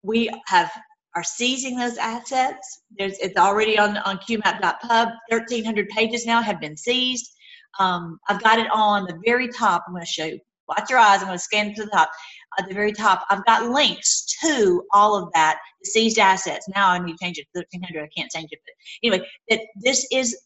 [0.02, 0.70] we have
[1.16, 2.82] are seizing those assets.
[2.96, 5.08] There's, it's already on, on qmap.pub.
[5.30, 7.34] 1,300 pages now have been seized.
[7.80, 9.84] Um, I've got it on the very top.
[9.86, 10.38] I'm going to show you.
[10.68, 11.20] Watch your eyes.
[11.20, 12.10] I'm going to scan to the top.
[12.58, 16.66] At the very top, I've got links to all of that, seized assets.
[16.74, 18.02] Now I need to change it to 1,300.
[18.02, 18.58] I can't change it.
[18.64, 18.74] But
[19.08, 20.36] anyway, that this is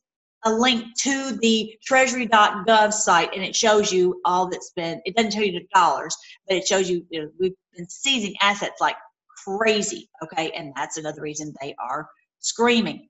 [0.45, 5.33] a link to the treasury.gov site and it shows you all that's been, it doesn't
[5.33, 8.97] tell you the dollars, but it shows you, you know, we've been seizing assets like
[9.45, 10.09] crazy.
[10.23, 10.51] Okay.
[10.53, 12.09] And that's another reason they are
[12.41, 13.09] screaming.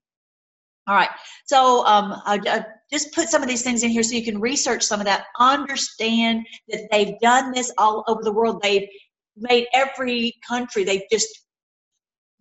[0.88, 1.11] All right.
[1.47, 4.40] So um, I, I just put some of these things in here so you can
[4.40, 5.27] research some of that.
[5.38, 8.61] Understand that they've done this all over the world.
[8.62, 8.88] They've
[9.37, 11.29] made every country, they've just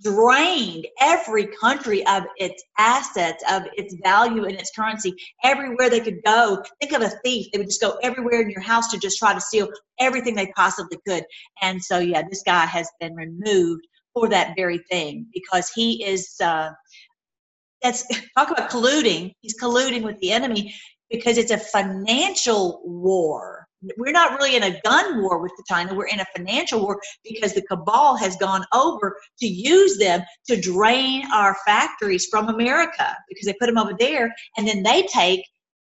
[0.01, 6.19] drained every country of its assets, of its value and its currency, everywhere they could
[6.25, 6.63] go.
[6.79, 7.47] Think of a thief.
[7.51, 10.51] They would just go everywhere in your house to just try to steal everything they
[10.55, 11.23] possibly could.
[11.61, 16.35] And so, yeah, this guy has been removed for that very thing because he is,
[16.41, 16.71] uh,
[17.81, 18.05] that's,
[18.37, 19.33] talk about colluding.
[19.41, 20.73] He's colluding with the enemy
[21.09, 25.93] because it's a financial war we're not really in a gun war with China.
[25.93, 30.59] We're in a financial war because the cabal has gone over to use them to
[30.59, 35.45] drain our factories from America because they put them over there and then they take.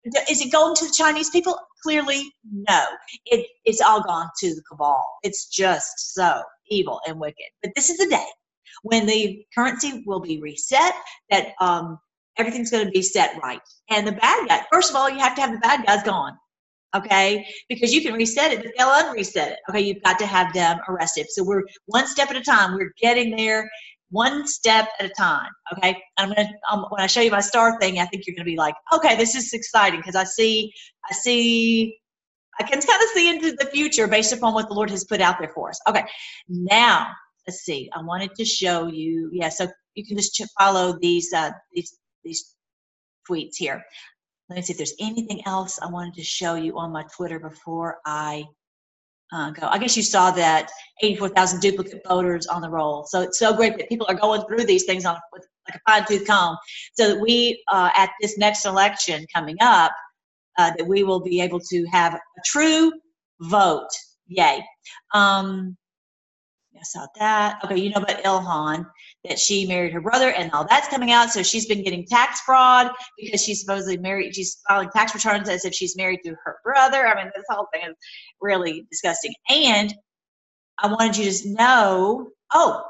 [0.04, 1.58] Is it going to the Chinese people?
[1.84, 2.86] Clearly, no.
[3.26, 5.04] It, it's all gone to the cabal.
[5.24, 7.46] It's just so evil and wicked.
[7.62, 8.26] But this is the day
[8.84, 10.94] when the currency will be reset,
[11.30, 12.00] that um,
[12.38, 13.62] everything's going to be set right.
[13.90, 16.36] And the bad guy, first of all, you have to have the bad guys gone
[16.96, 17.46] okay?
[17.70, 19.60] Because you can reset it, but they'll unreset it.
[19.70, 21.28] Okay, you've got to have them arrested.
[21.30, 22.76] So we're one step at a time.
[22.76, 23.70] We're getting there
[24.12, 25.50] one step at a time.
[25.74, 28.46] Okay, I'm gonna um, when I show you my star thing, I think you're gonna
[28.46, 30.72] be like, okay, this is exciting because I see,
[31.10, 31.98] I see.
[32.60, 35.22] I can kind of see into the future based upon what the Lord has put
[35.22, 35.80] out there for us.
[35.88, 36.04] Okay,
[36.50, 37.08] now
[37.48, 37.90] let's see.
[37.94, 39.30] I wanted to show you.
[39.32, 42.54] Yeah, so you can just follow these uh, these these
[43.30, 43.84] tweets here.
[44.52, 47.40] Let me see if there's anything else I wanted to show you on my Twitter
[47.40, 48.44] before I
[49.32, 49.66] uh, go.
[49.66, 50.70] I guess you saw that
[51.02, 53.06] 84,000 duplicate voters on the roll.
[53.06, 55.90] So it's so great that people are going through these things on with like a
[55.90, 56.58] fine tooth comb,
[56.96, 59.94] so that we uh, at this next election coming up,
[60.58, 62.92] uh, that we will be able to have a true
[63.44, 63.88] vote.
[64.28, 64.62] Yay!
[65.14, 65.78] Um,
[66.82, 67.60] I saw that.
[67.64, 68.88] Okay, you know about Ilhan,
[69.26, 71.30] that she married her brother and all that's coming out.
[71.30, 72.90] So she's been getting tax fraud
[73.20, 74.34] because she's supposedly married.
[74.36, 77.06] She's filing tax returns as if she's married to her brother.
[77.06, 77.96] I mean, this whole thing is
[78.42, 79.34] really disgusting.
[79.50, 79.94] And
[80.80, 82.84] I wanted you to know, oh,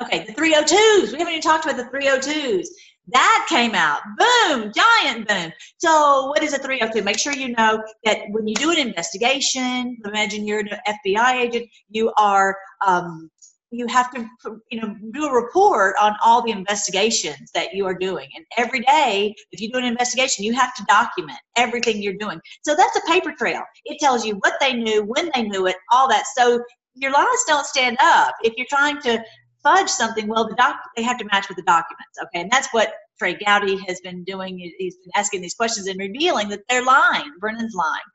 [0.00, 1.12] okay, the 302s.
[1.12, 2.66] We haven't even talked about the 302s.
[3.08, 4.00] That came out.
[4.18, 5.52] Boom, giant boom.
[5.78, 7.04] So, what is a 302?
[7.04, 11.68] Make sure you know that when you do an investigation, imagine you're an FBI agent,
[11.88, 13.30] you are um,
[13.70, 14.26] you have to
[14.70, 18.80] you know do a report on all the investigations that you are doing and every
[18.80, 22.96] day if you do an investigation you have to document everything you're doing so that's
[22.96, 26.24] a paper trail it tells you what they knew when they knew it all that
[26.36, 26.62] so
[26.94, 29.22] your lies don't stand up if you're trying to
[29.66, 32.18] fudge something, well, the doc they have to match with the documents.
[32.22, 34.58] Okay, and that's what Trey Gowdy has been doing.
[34.78, 37.32] He's been asking these questions and revealing that they're lying.
[37.40, 38.08] Brennan's lying,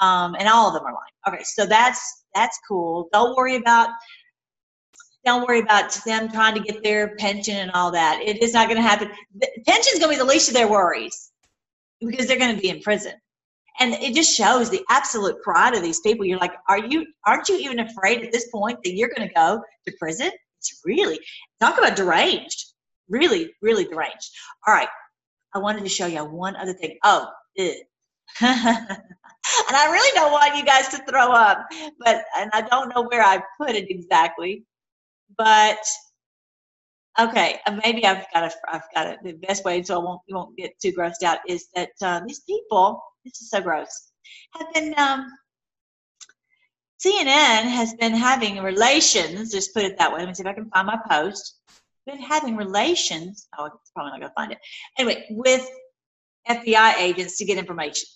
[0.00, 1.36] um, and all of them are lying.
[1.36, 3.08] Okay, so that's that's cool.
[3.12, 3.90] Don't worry about
[5.24, 8.20] don't worry about them trying to get their pension and all that.
[8.22, 9.10] It is not going to happen.
[9.38, 11.32] The pension's going to be the least of their worries
[12.00, 13.14] because they're going to be in prison.
[13.80, 16.24] And it just shows the absolute pride of these people.
[16.24, 17.06] You're like, are you?
[17.26, 20.30] Aren't you even afraid at this point that you're going to go to prison?
[20.70, 21.18] It's really,
[21.60, 22.72] talk about deranged.
[23.08, 24.30] Really, really deranged.
[24.66, 24.88] All right.
[25.54, 26.98] I wanted to show you one other thing.
[27.04, 27.30] Oh,
[28.40, 31.66] and I really don't want you guys to throw up,
[32.00, 34.64] but and I don't know where I put it exactly,
[35.38, 35.78] but
[37.20, 38.54] okay, uh, maybe I've got it.
[38.72, 39.18] I've got it.
[39.22, 42.24] The best way so I won't you won't get too grossed out is that um,
[42.26, 43.00] these people.
[43.24, 44.10] This is so gross.
[44.54, 45.26] Have been um,
[47.00, 50.20] CNN has been having relations, just put it that way.
[50.20, 51.60] Let me see if I can find my post.
[52.06, 54.58] Been having relations, oh, it's probably not going to find it.
[54.98, 55.66] Anyway, with
[56.48, 58.06] FBI agents to get information.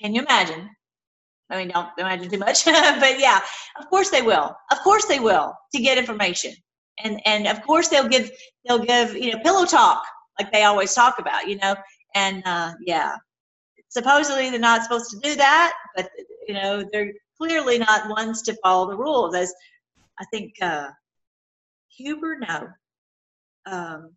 [0.00, 0.70] Can you imagine?
[1.50, 3.40] I mean, don't imagine too much, but yeah,
[3.78, 4.56] of course they will.
[4.70, 6.54] Of course they will to get information,
[7.04, 8.30] and and of course they'll give
[8.66, 10.02] they'll give you know pillow talk
[10.40, 11.74] like they always talk about, you know,
[12.14, 13.16] and uh, yeah,
[13.88, 16.08] supposedly they're not supposed to do that, but
[16.50, 19.36] you know they're clearly not ones to follow the rules.
[19.36, 19.54] As
[20.18, 20.88] I think uh,
[21.96, 22.68] Huber, no,
[23.66, 24.12] um,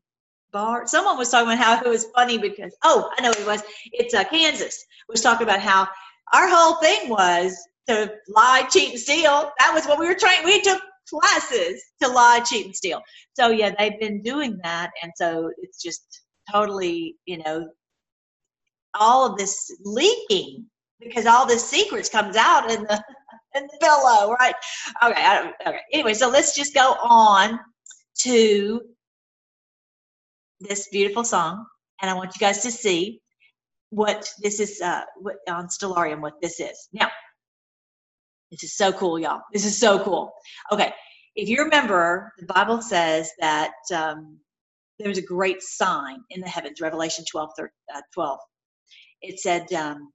[0.51, 0.87] Barr.
[0.87, 3.61] Someone was talking about how it was funny because oh, I know it was.
[3.91, 5.87] It's uh, Kansas was talking about how
[6.33, 7.55] our whole thing was
[7.87, 9.51] to lie, cheat, and steal.
[9.59, 10.43] That was what we were trained.
[10.43, 12.99] We took classes to lie, cheat, and steal.
[13.35, 16.01] So yeah, they've been doing that, and so it's just
[16.51, 17.69] totally, you know,
[18.95, 20.65] all of this leaking
[21.03, 23.03] because all this secrets comes out in the
[23.55, 24.55] in the pillow, right?
[25.03, 25.79] Okay, okay.
[25.91, 27.59] Anyway, so let's just go on
[28.19, 28.81] to
[30.59, 31.65] this beautiful song,
[32.01, 33.19] and I want you guys to see
[33.89, 36.21] what this is uh, what, on Stellarium.
[36.21, 37.09] What this is now.
[38.51, 39.41] This is so cool, y'all.
[39.51, 40.31] This is so cool.
[40.71, 40.93] Okay,
[41.35, 44.37] if you remember, the Bible says that um,
[44.99, 46.79] there was a great sign in the heavens.
[46.79, 48.39] Revelation 12, 13, uh, 12.
[49.21, 50.11] It said um,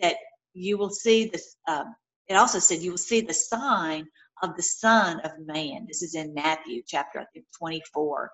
[0.00, 0.16] that
[0.54, 1.56] you will see this.
[1.68, 1.94] Um,
[2.28, 4.06] it also said you will see the sign
[4.42, 5.86] of the Son of Man.
[5.86, 8.30] This is in Matthew chapter, I think, 24.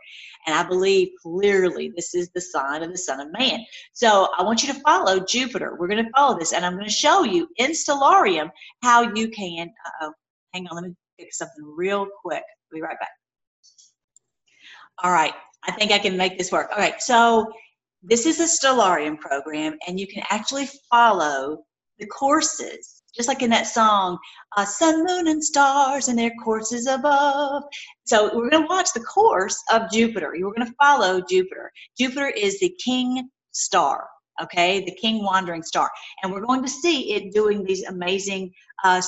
[0.46, 3.61] And I believe clearly this is the sign of the Son of Man.
[3.92, 5.77] So I want you to follow Jupiter.
[5.79, 8.51] We're going to follow this, and I'm going to show you in Stellarium
[8.83, 9.72] how you can.
[10.03, 10.12] oh,
[10.53, 12.42] hang on, let me fix something real quick.
[12.42, 13.11] I'll be right back.
[15.03, 16.70] All right, I think I can make this work.
[16.72, 17.53] All right, so
[18.03, 21.65] this is a Stellarium program, and you can actually follow
[21.99, 24.19] the courses just like in that song,
[24.57, 27.62] uh, sun, moon, and stars, and their courses above.
[28.05, 30.35] So we're going to watch the course of Jupiter.
[30.35, 31.71] You're going to follow Jupiter.
[31.99, 34.07] Jupiter is the king star,
[34.43, 35.91] okay, the king wandering star,
[36.23, 38.51] and we're going to see it doing these amazing,
[38.83, 39.03] uh,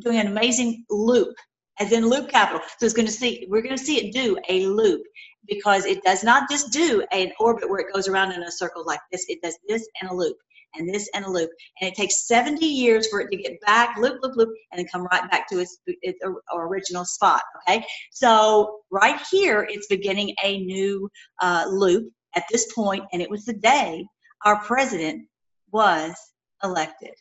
[0.00, 1.34] doing an amazing loop,
[1.80, 2.60] as in loop capital.
[2.78, 5.02] So it's going to see, we're going to see it do a loop
[5.48, 8.84] because it does not just do an orbit where it goes around in a circle
[8.84, 9.26] like this.
[9.28, 10.36] It does this and a loop
[10.74, 11.50] and this and a loop.
[11.80, 14.86] And it takes 70 years for it to get back, loop, loop, loop, and then
[14.86, 16.20] come right back to its, its
[16.54, 17.42] original spot.
[17.68, 17.84] Okay.
[18.12, 23.44] So right here, it's beginning a new uh, loop at this point, and it was
[23.44, 24.04] the day
[24.44, 25.26] our president
[25.72, 26.14] was
[26.62, 27.14] elected.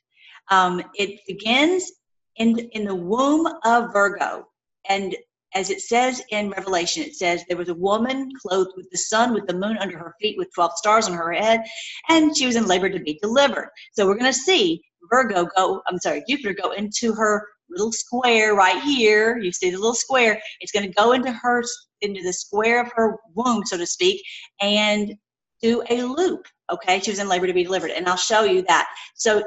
[0.50, 1.92] Um, it begins
[2.38, 4.46] in, in the womb of Virgo.
[4.90, 5.16] And
[5.58, 9.34] as it says in Revelation, it says there was a woman clothed with the sun,
[9.34, 11.64] with the moon under her feet, with 12 stars on her head,
[12.10, 13.70] and she was in labor to be delivered.
[13.94, 18.54] So we're going to see Virgo go, I'm sorry, Jupiter go into her little square
[18.54, 19.40] right here.
[19.40, 20.40] You see the little square.
[20.60, 21.64] It's going to go into her,
[22.02, 24.22] into the square of her womb, so to speak,
[24.62, 25.16] and
[25.62, 26.46] do a loop.
[26.72, 28.88] Okay, she was in labor to be delivered, and I'll show you that.
[29.16, 29.42] So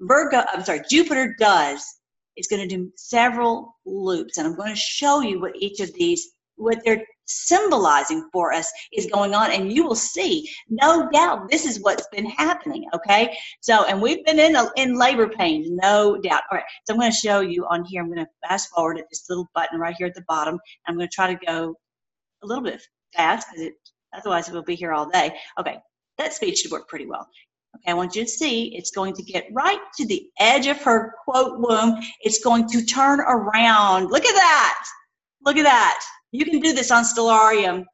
[0.00, 1.84] Virgo, I'm sorry, Jupiter does
[2.36, 5.92] is going to do several loops and I'm going to show you what each of
[5.94, 11.48] these, what they're symbolizing for us is going on and you will see no doubt
[11.50, 13.36] this is what's been happening okay?
[13.60, 16.42] So and we've been in a, in labor pains no doubt.
[16.50, 18.98] All right so i'm going to show you on here i'm going to fast forward
[18.98, 20.58] at this little button right here at the bottom.
[20.86, 21.74] I'm going to try to go
[22.42, 22.82] a little bit
[23.14, 23.74] fast because it
[24.14, 25.34] otherwise we'll be here all day.
[25.58, 25.78] Okay
[26.18, 27.26] that speed should work pretty well
[27.76, 30.80] Okay, I want you to see it's going to get right to the edge of
[30.82, 32.00] her quote womb.
[32.22, 34.10] It's going to turn around.
[34.10, 34.84] Look at that.
[35.44, 36.00] Look at that.
[36.32, 37.84] You can do this on Stellarium.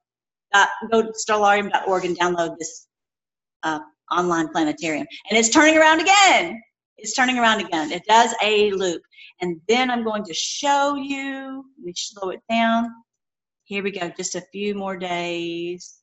[0.53, 2.89] Uh, go to stellarium.org and download this
[3.63, 5.07] uh, online planetarium.
[5.29, 6.61] And it's turning around again.
[6.99, 7.93] It's turning around again.
[7.93, 9.03] It does a loop.
[9.41, 11.65] And then I'm going to show you.
[11.79, 12.89] Let me slow it down.
[13.65, 14.11] Here we go.
[14.17, 16.00] Just a few more days.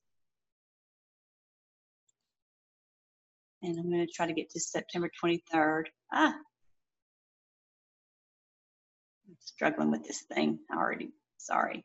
[3.63, 5.85] And I'm going to try to get to September 23rd.
[6.13, 6.35] Ah,
[9.27, 11.11] I'm struggling with this thing already.
[11.37, 11.83] Sorry.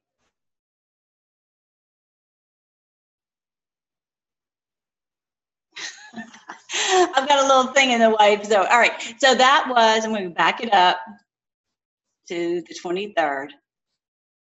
[6.74, 8.40] I've got a little thing in the way.
[8.42, 9.00] So, all right.
[9.18, 11.00] So that was, I'm going to back it up
[12.28, 13.48] to the 23rd.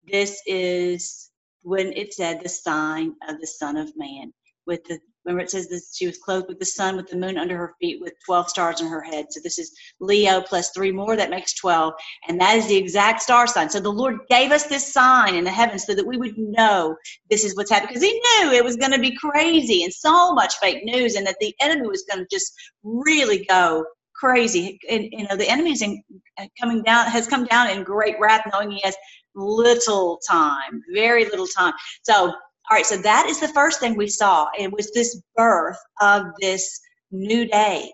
[0.07, 1.29] This is
[1.61, 4.33] when it said the sign of the Son of Man
[4.65, 7.37] with the Remember, it says that she was clothed with the sun, with the moon
[7.37, 9.25] under her feet, with 12 stars on her head.
[9.29, 11.93] So this is Leo plus three more, that makes 12.
[12.27, 13.69] And that is the exact star sign.
[13.69, 16.95] So the Lord gave us this sign in the heavens so that we would know
[17.29, 17.89] this is what's happening.
[17.89, 21.27] Because He knew it was going to be crazy and so much fake news, and
[21.27, 22.53] that the enemy was going to just
[22.83, 24.79] really go crazy.
[24.89, 26.01] And, you know, the enemy is in,
[26.37, 28.95] uh, coming down, has come down in great wrath, knowing he has
[29.35, 31.73] little time, very little time.
[32.03, 32.33] So
[32.69, 34.47] all right, so that is the first thing we saw.
[34.57, 37.91] It was this birth of this new day,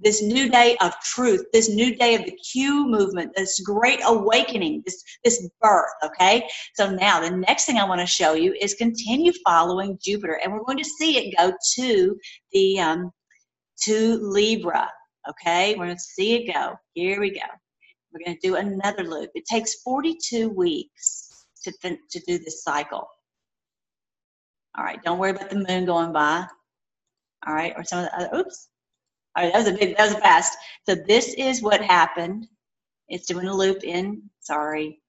[0.00, 4.82] this new day of truth, this new day of the Q movement, this great awakening,
[4.84, 5.92] this this birth.
[6.04, 10.40] Okay, so now the next thing I want to show you is continue following Jupiter,
[10.42, 12.18] and we're going to see it go to
[12.52, 13.12] the um,
[13.82, 14.90] to Libra.
[15.30, 16.74] Okay, we're going to see it go.
[16.94, 17.46] Here we go.
[18.12, 19.30] We're going to do another loop.
[19.36, 23.06] It takes 42 weeks to to do this cycle.
[24.78, 26.46] All right, don't worry about the moon going by.
[27.46, 28.68] All right, or some of the other, oops.
[29.36, 30.56] All right, that was a big, that was fast.
[30.88, 32.46] So this is what happened.
[33.08, 35.00] It's doing a loop in, sorry.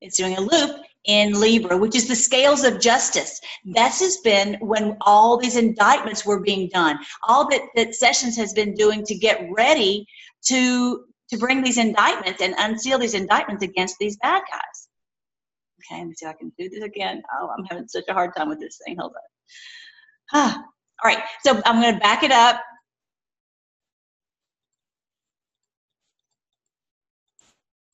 [0.00, 3.40] it's doing a loop in Libra, which is the scales of justice.
[3.64, 6.98] This has been when all these indictments were being done.
[7.28, 10.06] All that, that Sessions has been doing to get ready
[10.46, 14.85] to to bring these indictments and unseal these indictments against these bad guys.
[15.80, 17.22] Okay, let me see if I can do this again.
[17.38, 18.96] Oh, I'm having such a hard time with this thing.
[18.98, 19.20] Hold on.
[20.32, 20.64] Ah,
[21.04, 22.60] all right, so I'm going to back it up.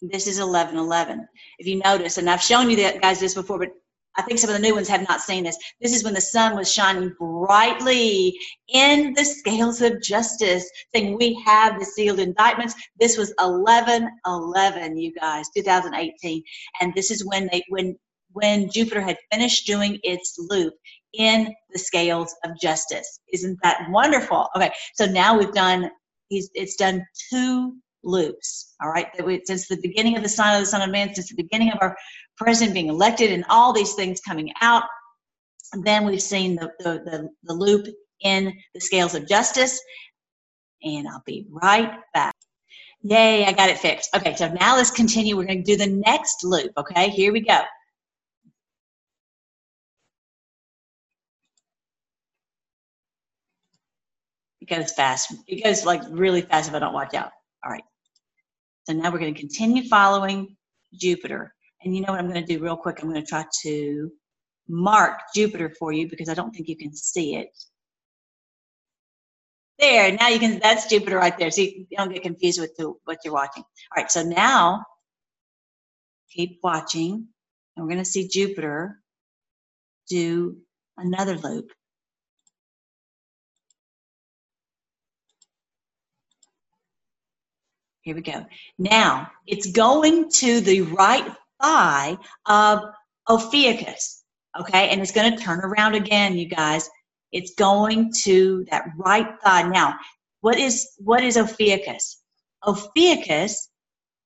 [0.00, 1.26] This is 1111.
[1.58, 3.70] If you notice, and I've shown you that guys this before, but
[4.16, 5.56] I think some of the new ones have not seen this.
[5.80, 8.38] This is when the sun was shining brightly
[8.68, 12.74] in the scales of justice, saying we have the sealed indictments.
[13.00, 16.42] This was 1111, you guys, 2018,
[16.80, 17.96] and this is when they when
[18.34, 20.74] when Jupiter had finished doing its loop
[21.12, 23.20] in the scales of justice.
[23.32, 24.48] Isn't that wonderful?
[24.56, 25.90] Okay, so now we've done.
[26.30, 28.74] It's done two loops.
[28.82, 29.08] All right,
[29.44, 31.78] since the beginning of the sign of the Son of Man, since the beginning of
[31.80, 31.96] our
[32.36, 34.84] president being elected, and all these things coming out.
[35.84, 37.86] Then we've seen the, the, the, the loop
[38.20, 39.80] in the scales of justice.
[40.82, 42.34] And I'll be right back.
[43.02, 44.14] Yay, I got it fixed.
[44.14, 45.36] Okay, so now let's continue.
[45.36, 46.72] We're going to do the next loop.
[46.76, 47.62] Okay, here we go.
[54.60, 55.34] It goes fast.
[55.48, 57.32] It goes like really fast if I don't watch out.
[57.64, 57.82] All right.
[58.84, 60.56] So now we're going to continue following
[60.94, 61.54] Jupiter.
[61.82, 62.98] And you know what I'm going to do real quick?
[63.00, 64.10] I'm going to try to
[64.68, 67.50] mark Jupiter for you because I don't think you can see it.
[69.78, 71.50] There, now you can, that's Jupiter right there.
[71.50, 73.64] So you don't get confused with the, what you're watching.
[73.64, 74.84] All right, so now
[76.30, 77.26] keep watching.
[77.76, 78.98] And we're going to see Jupiter
[80.08, 80.58] do
[80.96, 81.70] another loop.
[88.02, 88.44] Here we go.
[88.78, 91.24] Now, it's going to the right
[91.60, 92.80] thigh of
[93.28, 94.24] Ophiuchus,
[94.58, 94.88] okay?
[94.88, 96.90] And it's going to turn around again, you guys.
[97.30, 99.68] It's going to that right thigh.
[99.68, 99.96] Now,
[100.40, 102.22] what is what is Ophiuchus?
[102.66, 103.70] Ophiuchus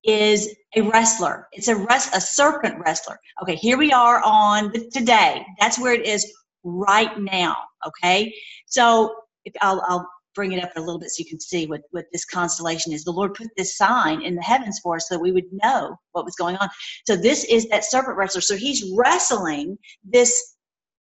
[0.04, 1.46] is a wrestler.
[1.52, 3.18] It's a rest, a serpent wrestler.
[3.42, 5.44] Okay, here we are on the, today.
[5.60, 6.32] That's where it is
[6.64, 7.56] right now.
[7.86, 9.14] Okay, so
[9.44, 12.04] if I'll, I'll bring it up a little bit so you can see what, what
[12.12, 13.02] this constellation is.
[13.02, 15.96] The Lord put this sign in the heavens for us so that we would know
[16.12, 16.68] what was going on.
[17.06, 18.42] So this is that serpent wrestler.
[18.42, 20.54] So he's wrestling this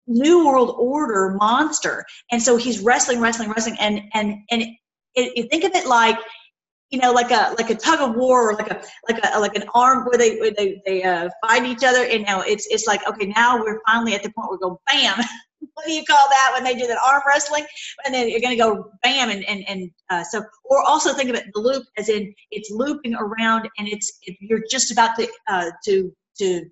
[0.06, 2.06] new world order monster.
[2.32, 3.78] And so he's wrestling, wrestling, wrestling.
[3.80, 4.78] And, and, and it,
[5.16, 6.18] it, think of it like,
[6.92, 9.56] you know, like a like a tug of war, or like a like a like
[9.56, 12.04] an arm where they where they they uh, fight each other.
[12.04, 14.70] And you know, it's it's like okay, now we're finally at the point where we
[14.70, 15.18] go bam,
[15.74, 17.66] what do you call that when they do that arm wrestling?
[18.06, 21.30] And then you're going to go bam, and and and uh, so, or also think
[21.30, 25.16] of it the loop as in it's looping around, and it's it, you're just about
[25.18, 26.66] to uh, to to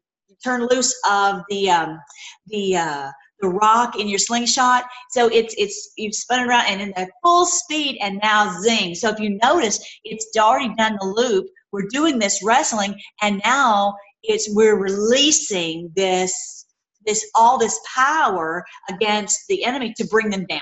[0.44, 2.00] turn loose of the um,
[2.48, 4.86] the uh, the rock in your slingshot.
[5.12, 8.96] So it's it's you've spun around and in the full speed, and now zing.
[8.96, 11.48] So if you notice, it's already done the loop.
[11.72, 16.59] We're doing this wrestling, and now it's we're releasing this
[17.06, 20.62] this all this power against the enemy to bring them down.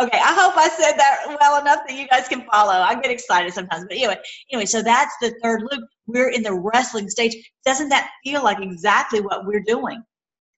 [0.00, 2.72] Okay, I hope I said that well enough that you guys can follow.
[2.72, 4.16] I get excited sometimes, but anyway,
[4.52, 5.84] anyway, so that's the third loop.
[6.06, 7.34] We're in the wrestling stage.
[7.66, 10.04] Doesn't that feel like exactly what we're doing?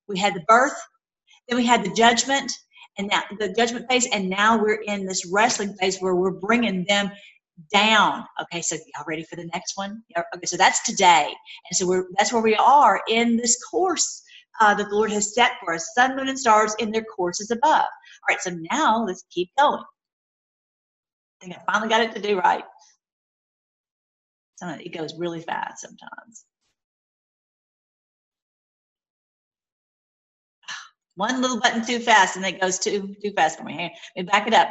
[0.08, 0.78] We had the birth,
[1.48, 2.52] then we had the judgment,
[2.98, 6.84] and now the judgment phase, and now we're in this wrestling phase where we're bringing
[6.86, 7.10] them
[7.72, 8.26] down.
[8.42, 10.02] Okay, so y'all ready for the next one?
[10.18, 11.28] Okay, so that's today,
[11.70, 14.22] and so we're that's where we are in this course
[14.60, 17.84] uh, the Lord has set for us, sun, moon, and stars in their courses above.
[17.84, 19.82] All right, so now let's keep going.
[21.40, 22.64] I think I finally got it to do right.
[24.56, 26.44] Sometimes it goes really fast sometimes.
[31.14, 33.96] One little button too fast and it goes too too fast for me.
[34.16, 34.68] Let me back it up.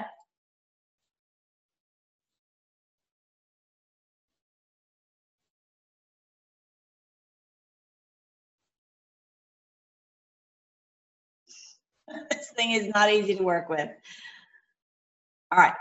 [12.31, 13.89] this thing is not easy to work with.
[15.51, 15.73] All right,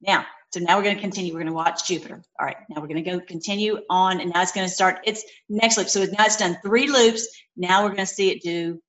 [0.00, 1.32] now, so now we're going to continue.
[1.32, 2.22] We're going to watch Jupiter.
[2.38, 5.00] All right, now we're going to go continue on, and now it's going to start
[5.04, 5.88] its next loop.
[5.88, 7.26] So now it's done three loops.
[7.56, 8.80] Now we're going to see it do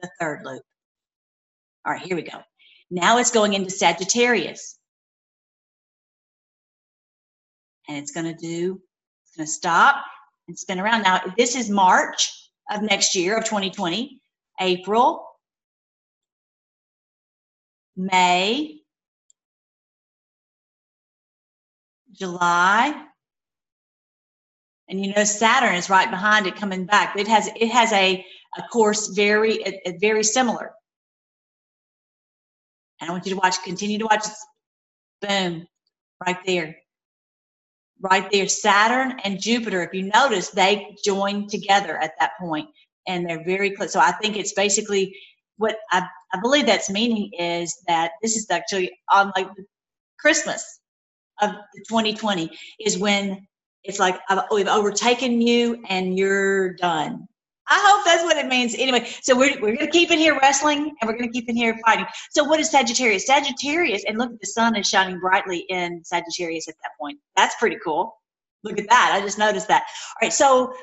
[0.00, 0.62] the third loop.
[1.86, 2.38] All right, here we go.
[2.90, 4.78] Now it's going into Sagittarius.
[7.88, 8.80] And it's going to do,
[9.24, 10.04] it's going to stop
[10.46, 11.02] and spin around.
[11.02, 14.20] Now, this is March of next year, of 2020,
[14.60, 15.26] April,
[17.96, 18.80] May,
[22.12, 23.06] July,
[24.88, 27.16] And you know Saturn is right behind it coming back.
[27.16, 28.24] It has it has a,
[28.58, 30.72] a course very a, a very similar.
[33.00, 34.24] And I want you to watch, continue to watch.
[35.22, 35.66] Boom,
[36.26, 36.76] right there.
[38.00, 38.48] Right there.
[38.48, 42.68] Saturn and Jupiter, if you notice, they join together at that point
[43.06, 43.92] and they're very close.
[43.92, 45.16] So I think it's basically
[45.60, 49.46] what I, I believe that's meaning is that this is actually on like
[50.18, 50.80] Christmas
[51.42, 51.50] of
[51.86, 52.50] 2020
[52.80, 53.46] is when
[53.84, 54.18] it's like
[54.50, 57.26] we've overtaken you and you're done.
[57.68, 58.74] I hope that's what it means.
[58.74, 61.48] Anyway, so we're, we're going to keep in here wrestling and we're going to keep
[61.48, 62.06] in here fighting.
[62.30, 63.26] So, what is Sagittarius?
[63.26, 67.18] Sagittarius, and look, the sun is shining brightly in Sagittarius at that point.
[67.36, 68.16] That's pretty cool.
[68.64, 69.12] Look at that.
[69.14, 69.82] I just noticed that.
[69.82, 70.74] All right, so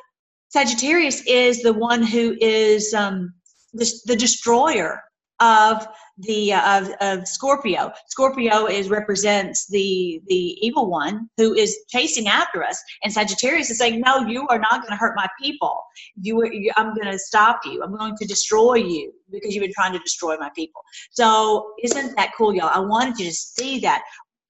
[0.50, 3.34] Sagittarius is the one who is um,
[3.78, 5.02] the, destroyer
[5.40, 7.92] of the uh, of, of Scorpio.
[8.08, 13.78] Scorpio is represents the the evil one who is chasing after us, and Sagittarius is
[13.78, 15.80] saying, "No, you are not going to hurt my people.
[16.20, 17.84] You, you I'm going to stop you.
[17.84, 22.16] I'm going to destroy you because you've been trying to destroy my people." So, isn't
[22.16, 22.72] that cool, y'all?
[22.74, 24.02] I wanted you to see that.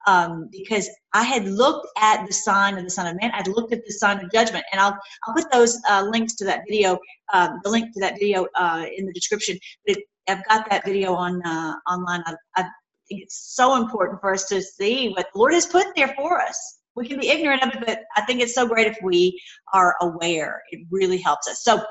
[0.08, 3.74] Um, because I had looked at the sign of the Son of Man, I'd looked
[3.74, 6.98] at the sign of judgment, and I'll I'll put those uh, links to that video,
[7.34, 9.58] um, the link to that video uh, in the description.
[9.86, 12.22] But I've got that video on uh, online.
[12.26, 12.62] I, I
[13.08, 16.40] think it's so important for us to see what the Lord has put there for
[16.40, 16.58] us.
[16.96, 19.38] We can be ignorant of it, but I think it's so great if we
[19.74, 20.62] are aware.
[20.70, 21.62] It really helps us.
[21.62, 21.82] So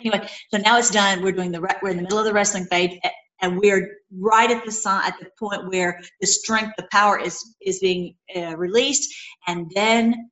[0.00, 1.22] anyway, so now it's done.
[1.22, 2.98] We're doing the we're in the middle of the wrestling phase,
[3.42, 7.54] and we're right at the sign at the point where the strength, the power is
[7.60, 9.12] is being uh, released,
[9.46, 10.30] and then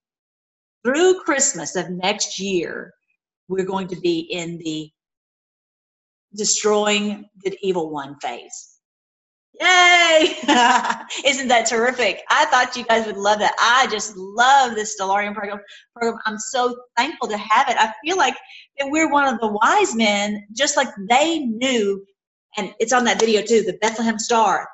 [0.84, 2.92] through Christmas of next year,
[3.48, 4.90] we're going to be in the
[6.36, 8.78] destroying the evil one phase.
[9.60, 10.36] Yay!
[11.26, 12.22] Isn't that terrific?
[12.30, 13.54] I thought you guys would love that.
[13.58, 15.60] I just love this Stellarium program.
[15.94, 16.18] program.
[16.24, 17.76] I'm so thankful to have it.
[17.78, 18.36] I feel like
[18.78, 22.02] that we're one of the wise men, just like they knew,
[22.56, 24.68] and it's on that video too, the Bethlehem star.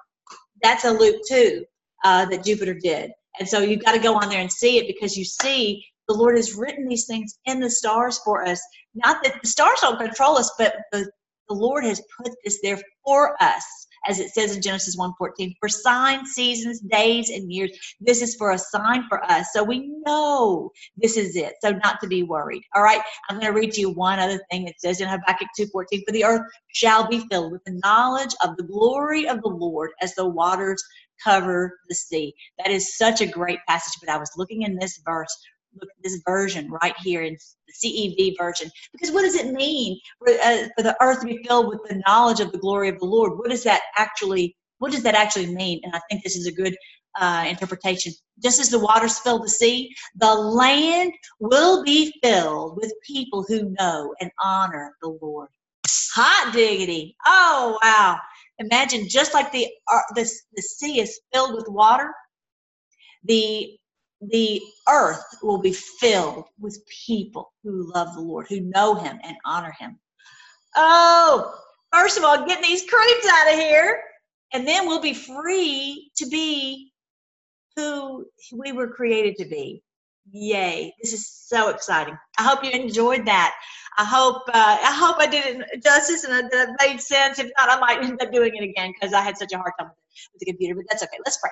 [0.62, 1.64] That's a loop too
[2.05, 3.11] uh, that Jupiter did.
[3.39, 6.14] And so you've got to go on there and see it because you see the
[6.14, 8.61] Lord has written these things in the stars for us.
[8.95, 11.11] Not that the stars don't control us, but the
[11.49, 15.68] the Lord has put this there for us, as it says in Genesis 1:14, for
[15.68, 17.70] signs, seasons, days, and years.
[18.00, 19.48] This is for a sign for us.
[19.52, 21.54] So we know this is it.
[21.62, 22.62] So not to be worried.
[22.74, 23.00] All right.
[23.28, 24.64] I'm going to read to you one other thing.
[24.66, 28.57] that says in Habakkuk 2:14, for the earth shall be filled with the knowledge of
[28.57, 30.82] the glory of the Lord as the waters
[31.22, 32.34] cover the sea.
[32.59, 33.94] That is such a great passage.
[34.00, 35.34] But I was looking in this verse
[35.81, 38.70] look at this version right here in the CEV version.
[38.93, 42.03] Because what does it mean for, uh, for the earth to be filled with the
[42.07, 43.39] knowledge of the glory of the Lord?
[43.39, 45.81] What does that actually what does that actually mean?
[45.85, 46.77] And I think this is a good
[47.18, 48.12] uh, interpretation.
[48.43, 53.74] Just as the waters fill the sea, the land will be filled with people who
[53.79, 55.49] know and honor the Lord.
[56.14, 57.16] Hot diggity!
[57.27, 58.18] Oh wow!
[58.59, 62.12] Imagine just like the uh, the, the sea is filled with water,
[63.24, 63.79] the
[64.20, 69.36] the earth will be filled with people who love the Lord, who know Him and
[69.44, 69.98] honor Him.
[70.74, 71.54] Oh,
[71.92, 74.02] first of all, get these creeps out of here,
[74.52, 76.92] and then we'll be free to be
[77.76, 79.82] who we were created to be.
[80.32, 80.92] Yay!
[81.00, 82.16] This is so exciting.
[82.38, 83.54] I hope you enjoyed that.
[83.98, 87.38] I hope uh, I hope I did it justice and that made sense.
[87.38, 89.72] If not, I might end up doing it again because I had such a hard
[89.78, 89.90] time
[90.32, 90.74] with the computer.
[90.74, 91.18] But that's okay.
[91.24, 91.50] Let's pray.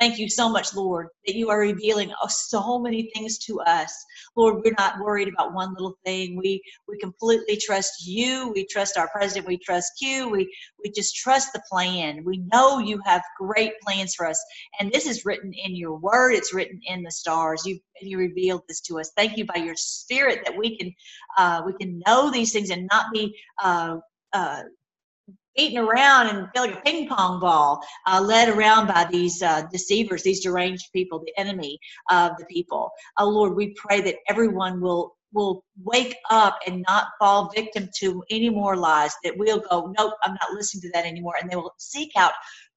[0.00, 3.92] Thank you so much, Lord, that you are revealing oh, so many things to us.
[4.36, 6.36] Lord, we're not worried about one little thing.
[6.36, 8.52] We we completely trust you.
[8.54, 9.48] We trust our president.
[9.48, 10.28] We trust you.
[10.28, 12.24] We we just trust the plan.
[12.24, 14.42] We know you have great plans for us,
[14.80, 16.34] and this is written in your word.
[16.34, 17.66] It's written in the stars.
[17.66, 19.10] You you revealed this to us.
[19.16, 20.94] Thank you by your Spirit that we can
[21.36, 23.36] uh, we can know these things and not be.
[23.62, 23.96] Uh,
[24.34, 24.62] uh,
[25.58, 29.62] beaten around and feel like a ping pong ball, uh, led around by these uh,
[29.72, 31.78] deceivers, these deranged people, the enemy
[32.10, 32.90] of the people.
[33.18, 38.22] Oh Lord, we pray that everyone will will wake up and not fall victim to
[38.30, 39.12] any more lies.
[39.24, 42.32] That we'll go, nope, I'm not listening to that anymore, and they will seek out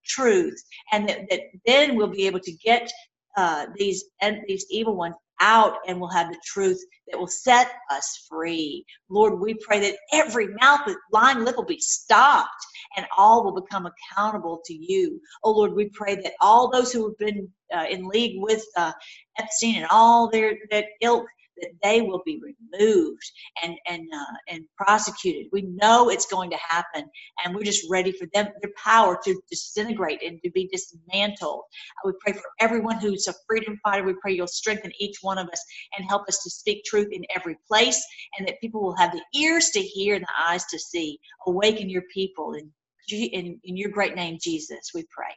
[0.05, 0.61] truth,
[0.91, 2.91] and that, that then we'll be able to get
[3.38, 7.72] uh, these and these evil ones out and we'll have the truth that will set
[7.92, 8.86] us free.
[9.10, 10.82] Lord, we pray that every mouth
[11.12, 12.50] lying lip will be stopped
[12.98, 15.22] and all will become accountable to you.
[15.44, 18.94] Oh Lord, we pray that all those who have been uh, in league with uh,
[19.39, 21.26] Epstein and all their that ilk
[21.62, 23.24] that they will be removed
[23.64, 25.47] and and uh, and prosecuted.
[25.51, 27.05] We know it's going to happen,
[27.45, 31.64] and we're just ready for them their power to disintegrate and to be dismantled.
[32.05, 34.03] We pray for everyone who's a freedom fighter.
[34.05, 35.64] We pray you'll strengthen each one of us
[35.97, 38.03] and help us to speak truth in every place,
[38.38, 41.20] and that people will have the ears to hear and the eyes to see.
[41.47, 42.72] Awaken your people in
[43.09, 44.91] in, in your great name, Jesus.
[44.95, 45.36] We pray.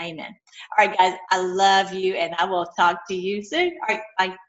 [0.00, 0.34] Amen.
[0.78, 3.72] All right, guys, I love you, and I will talk to you soon.
[3.88, 4.47] All right, bye.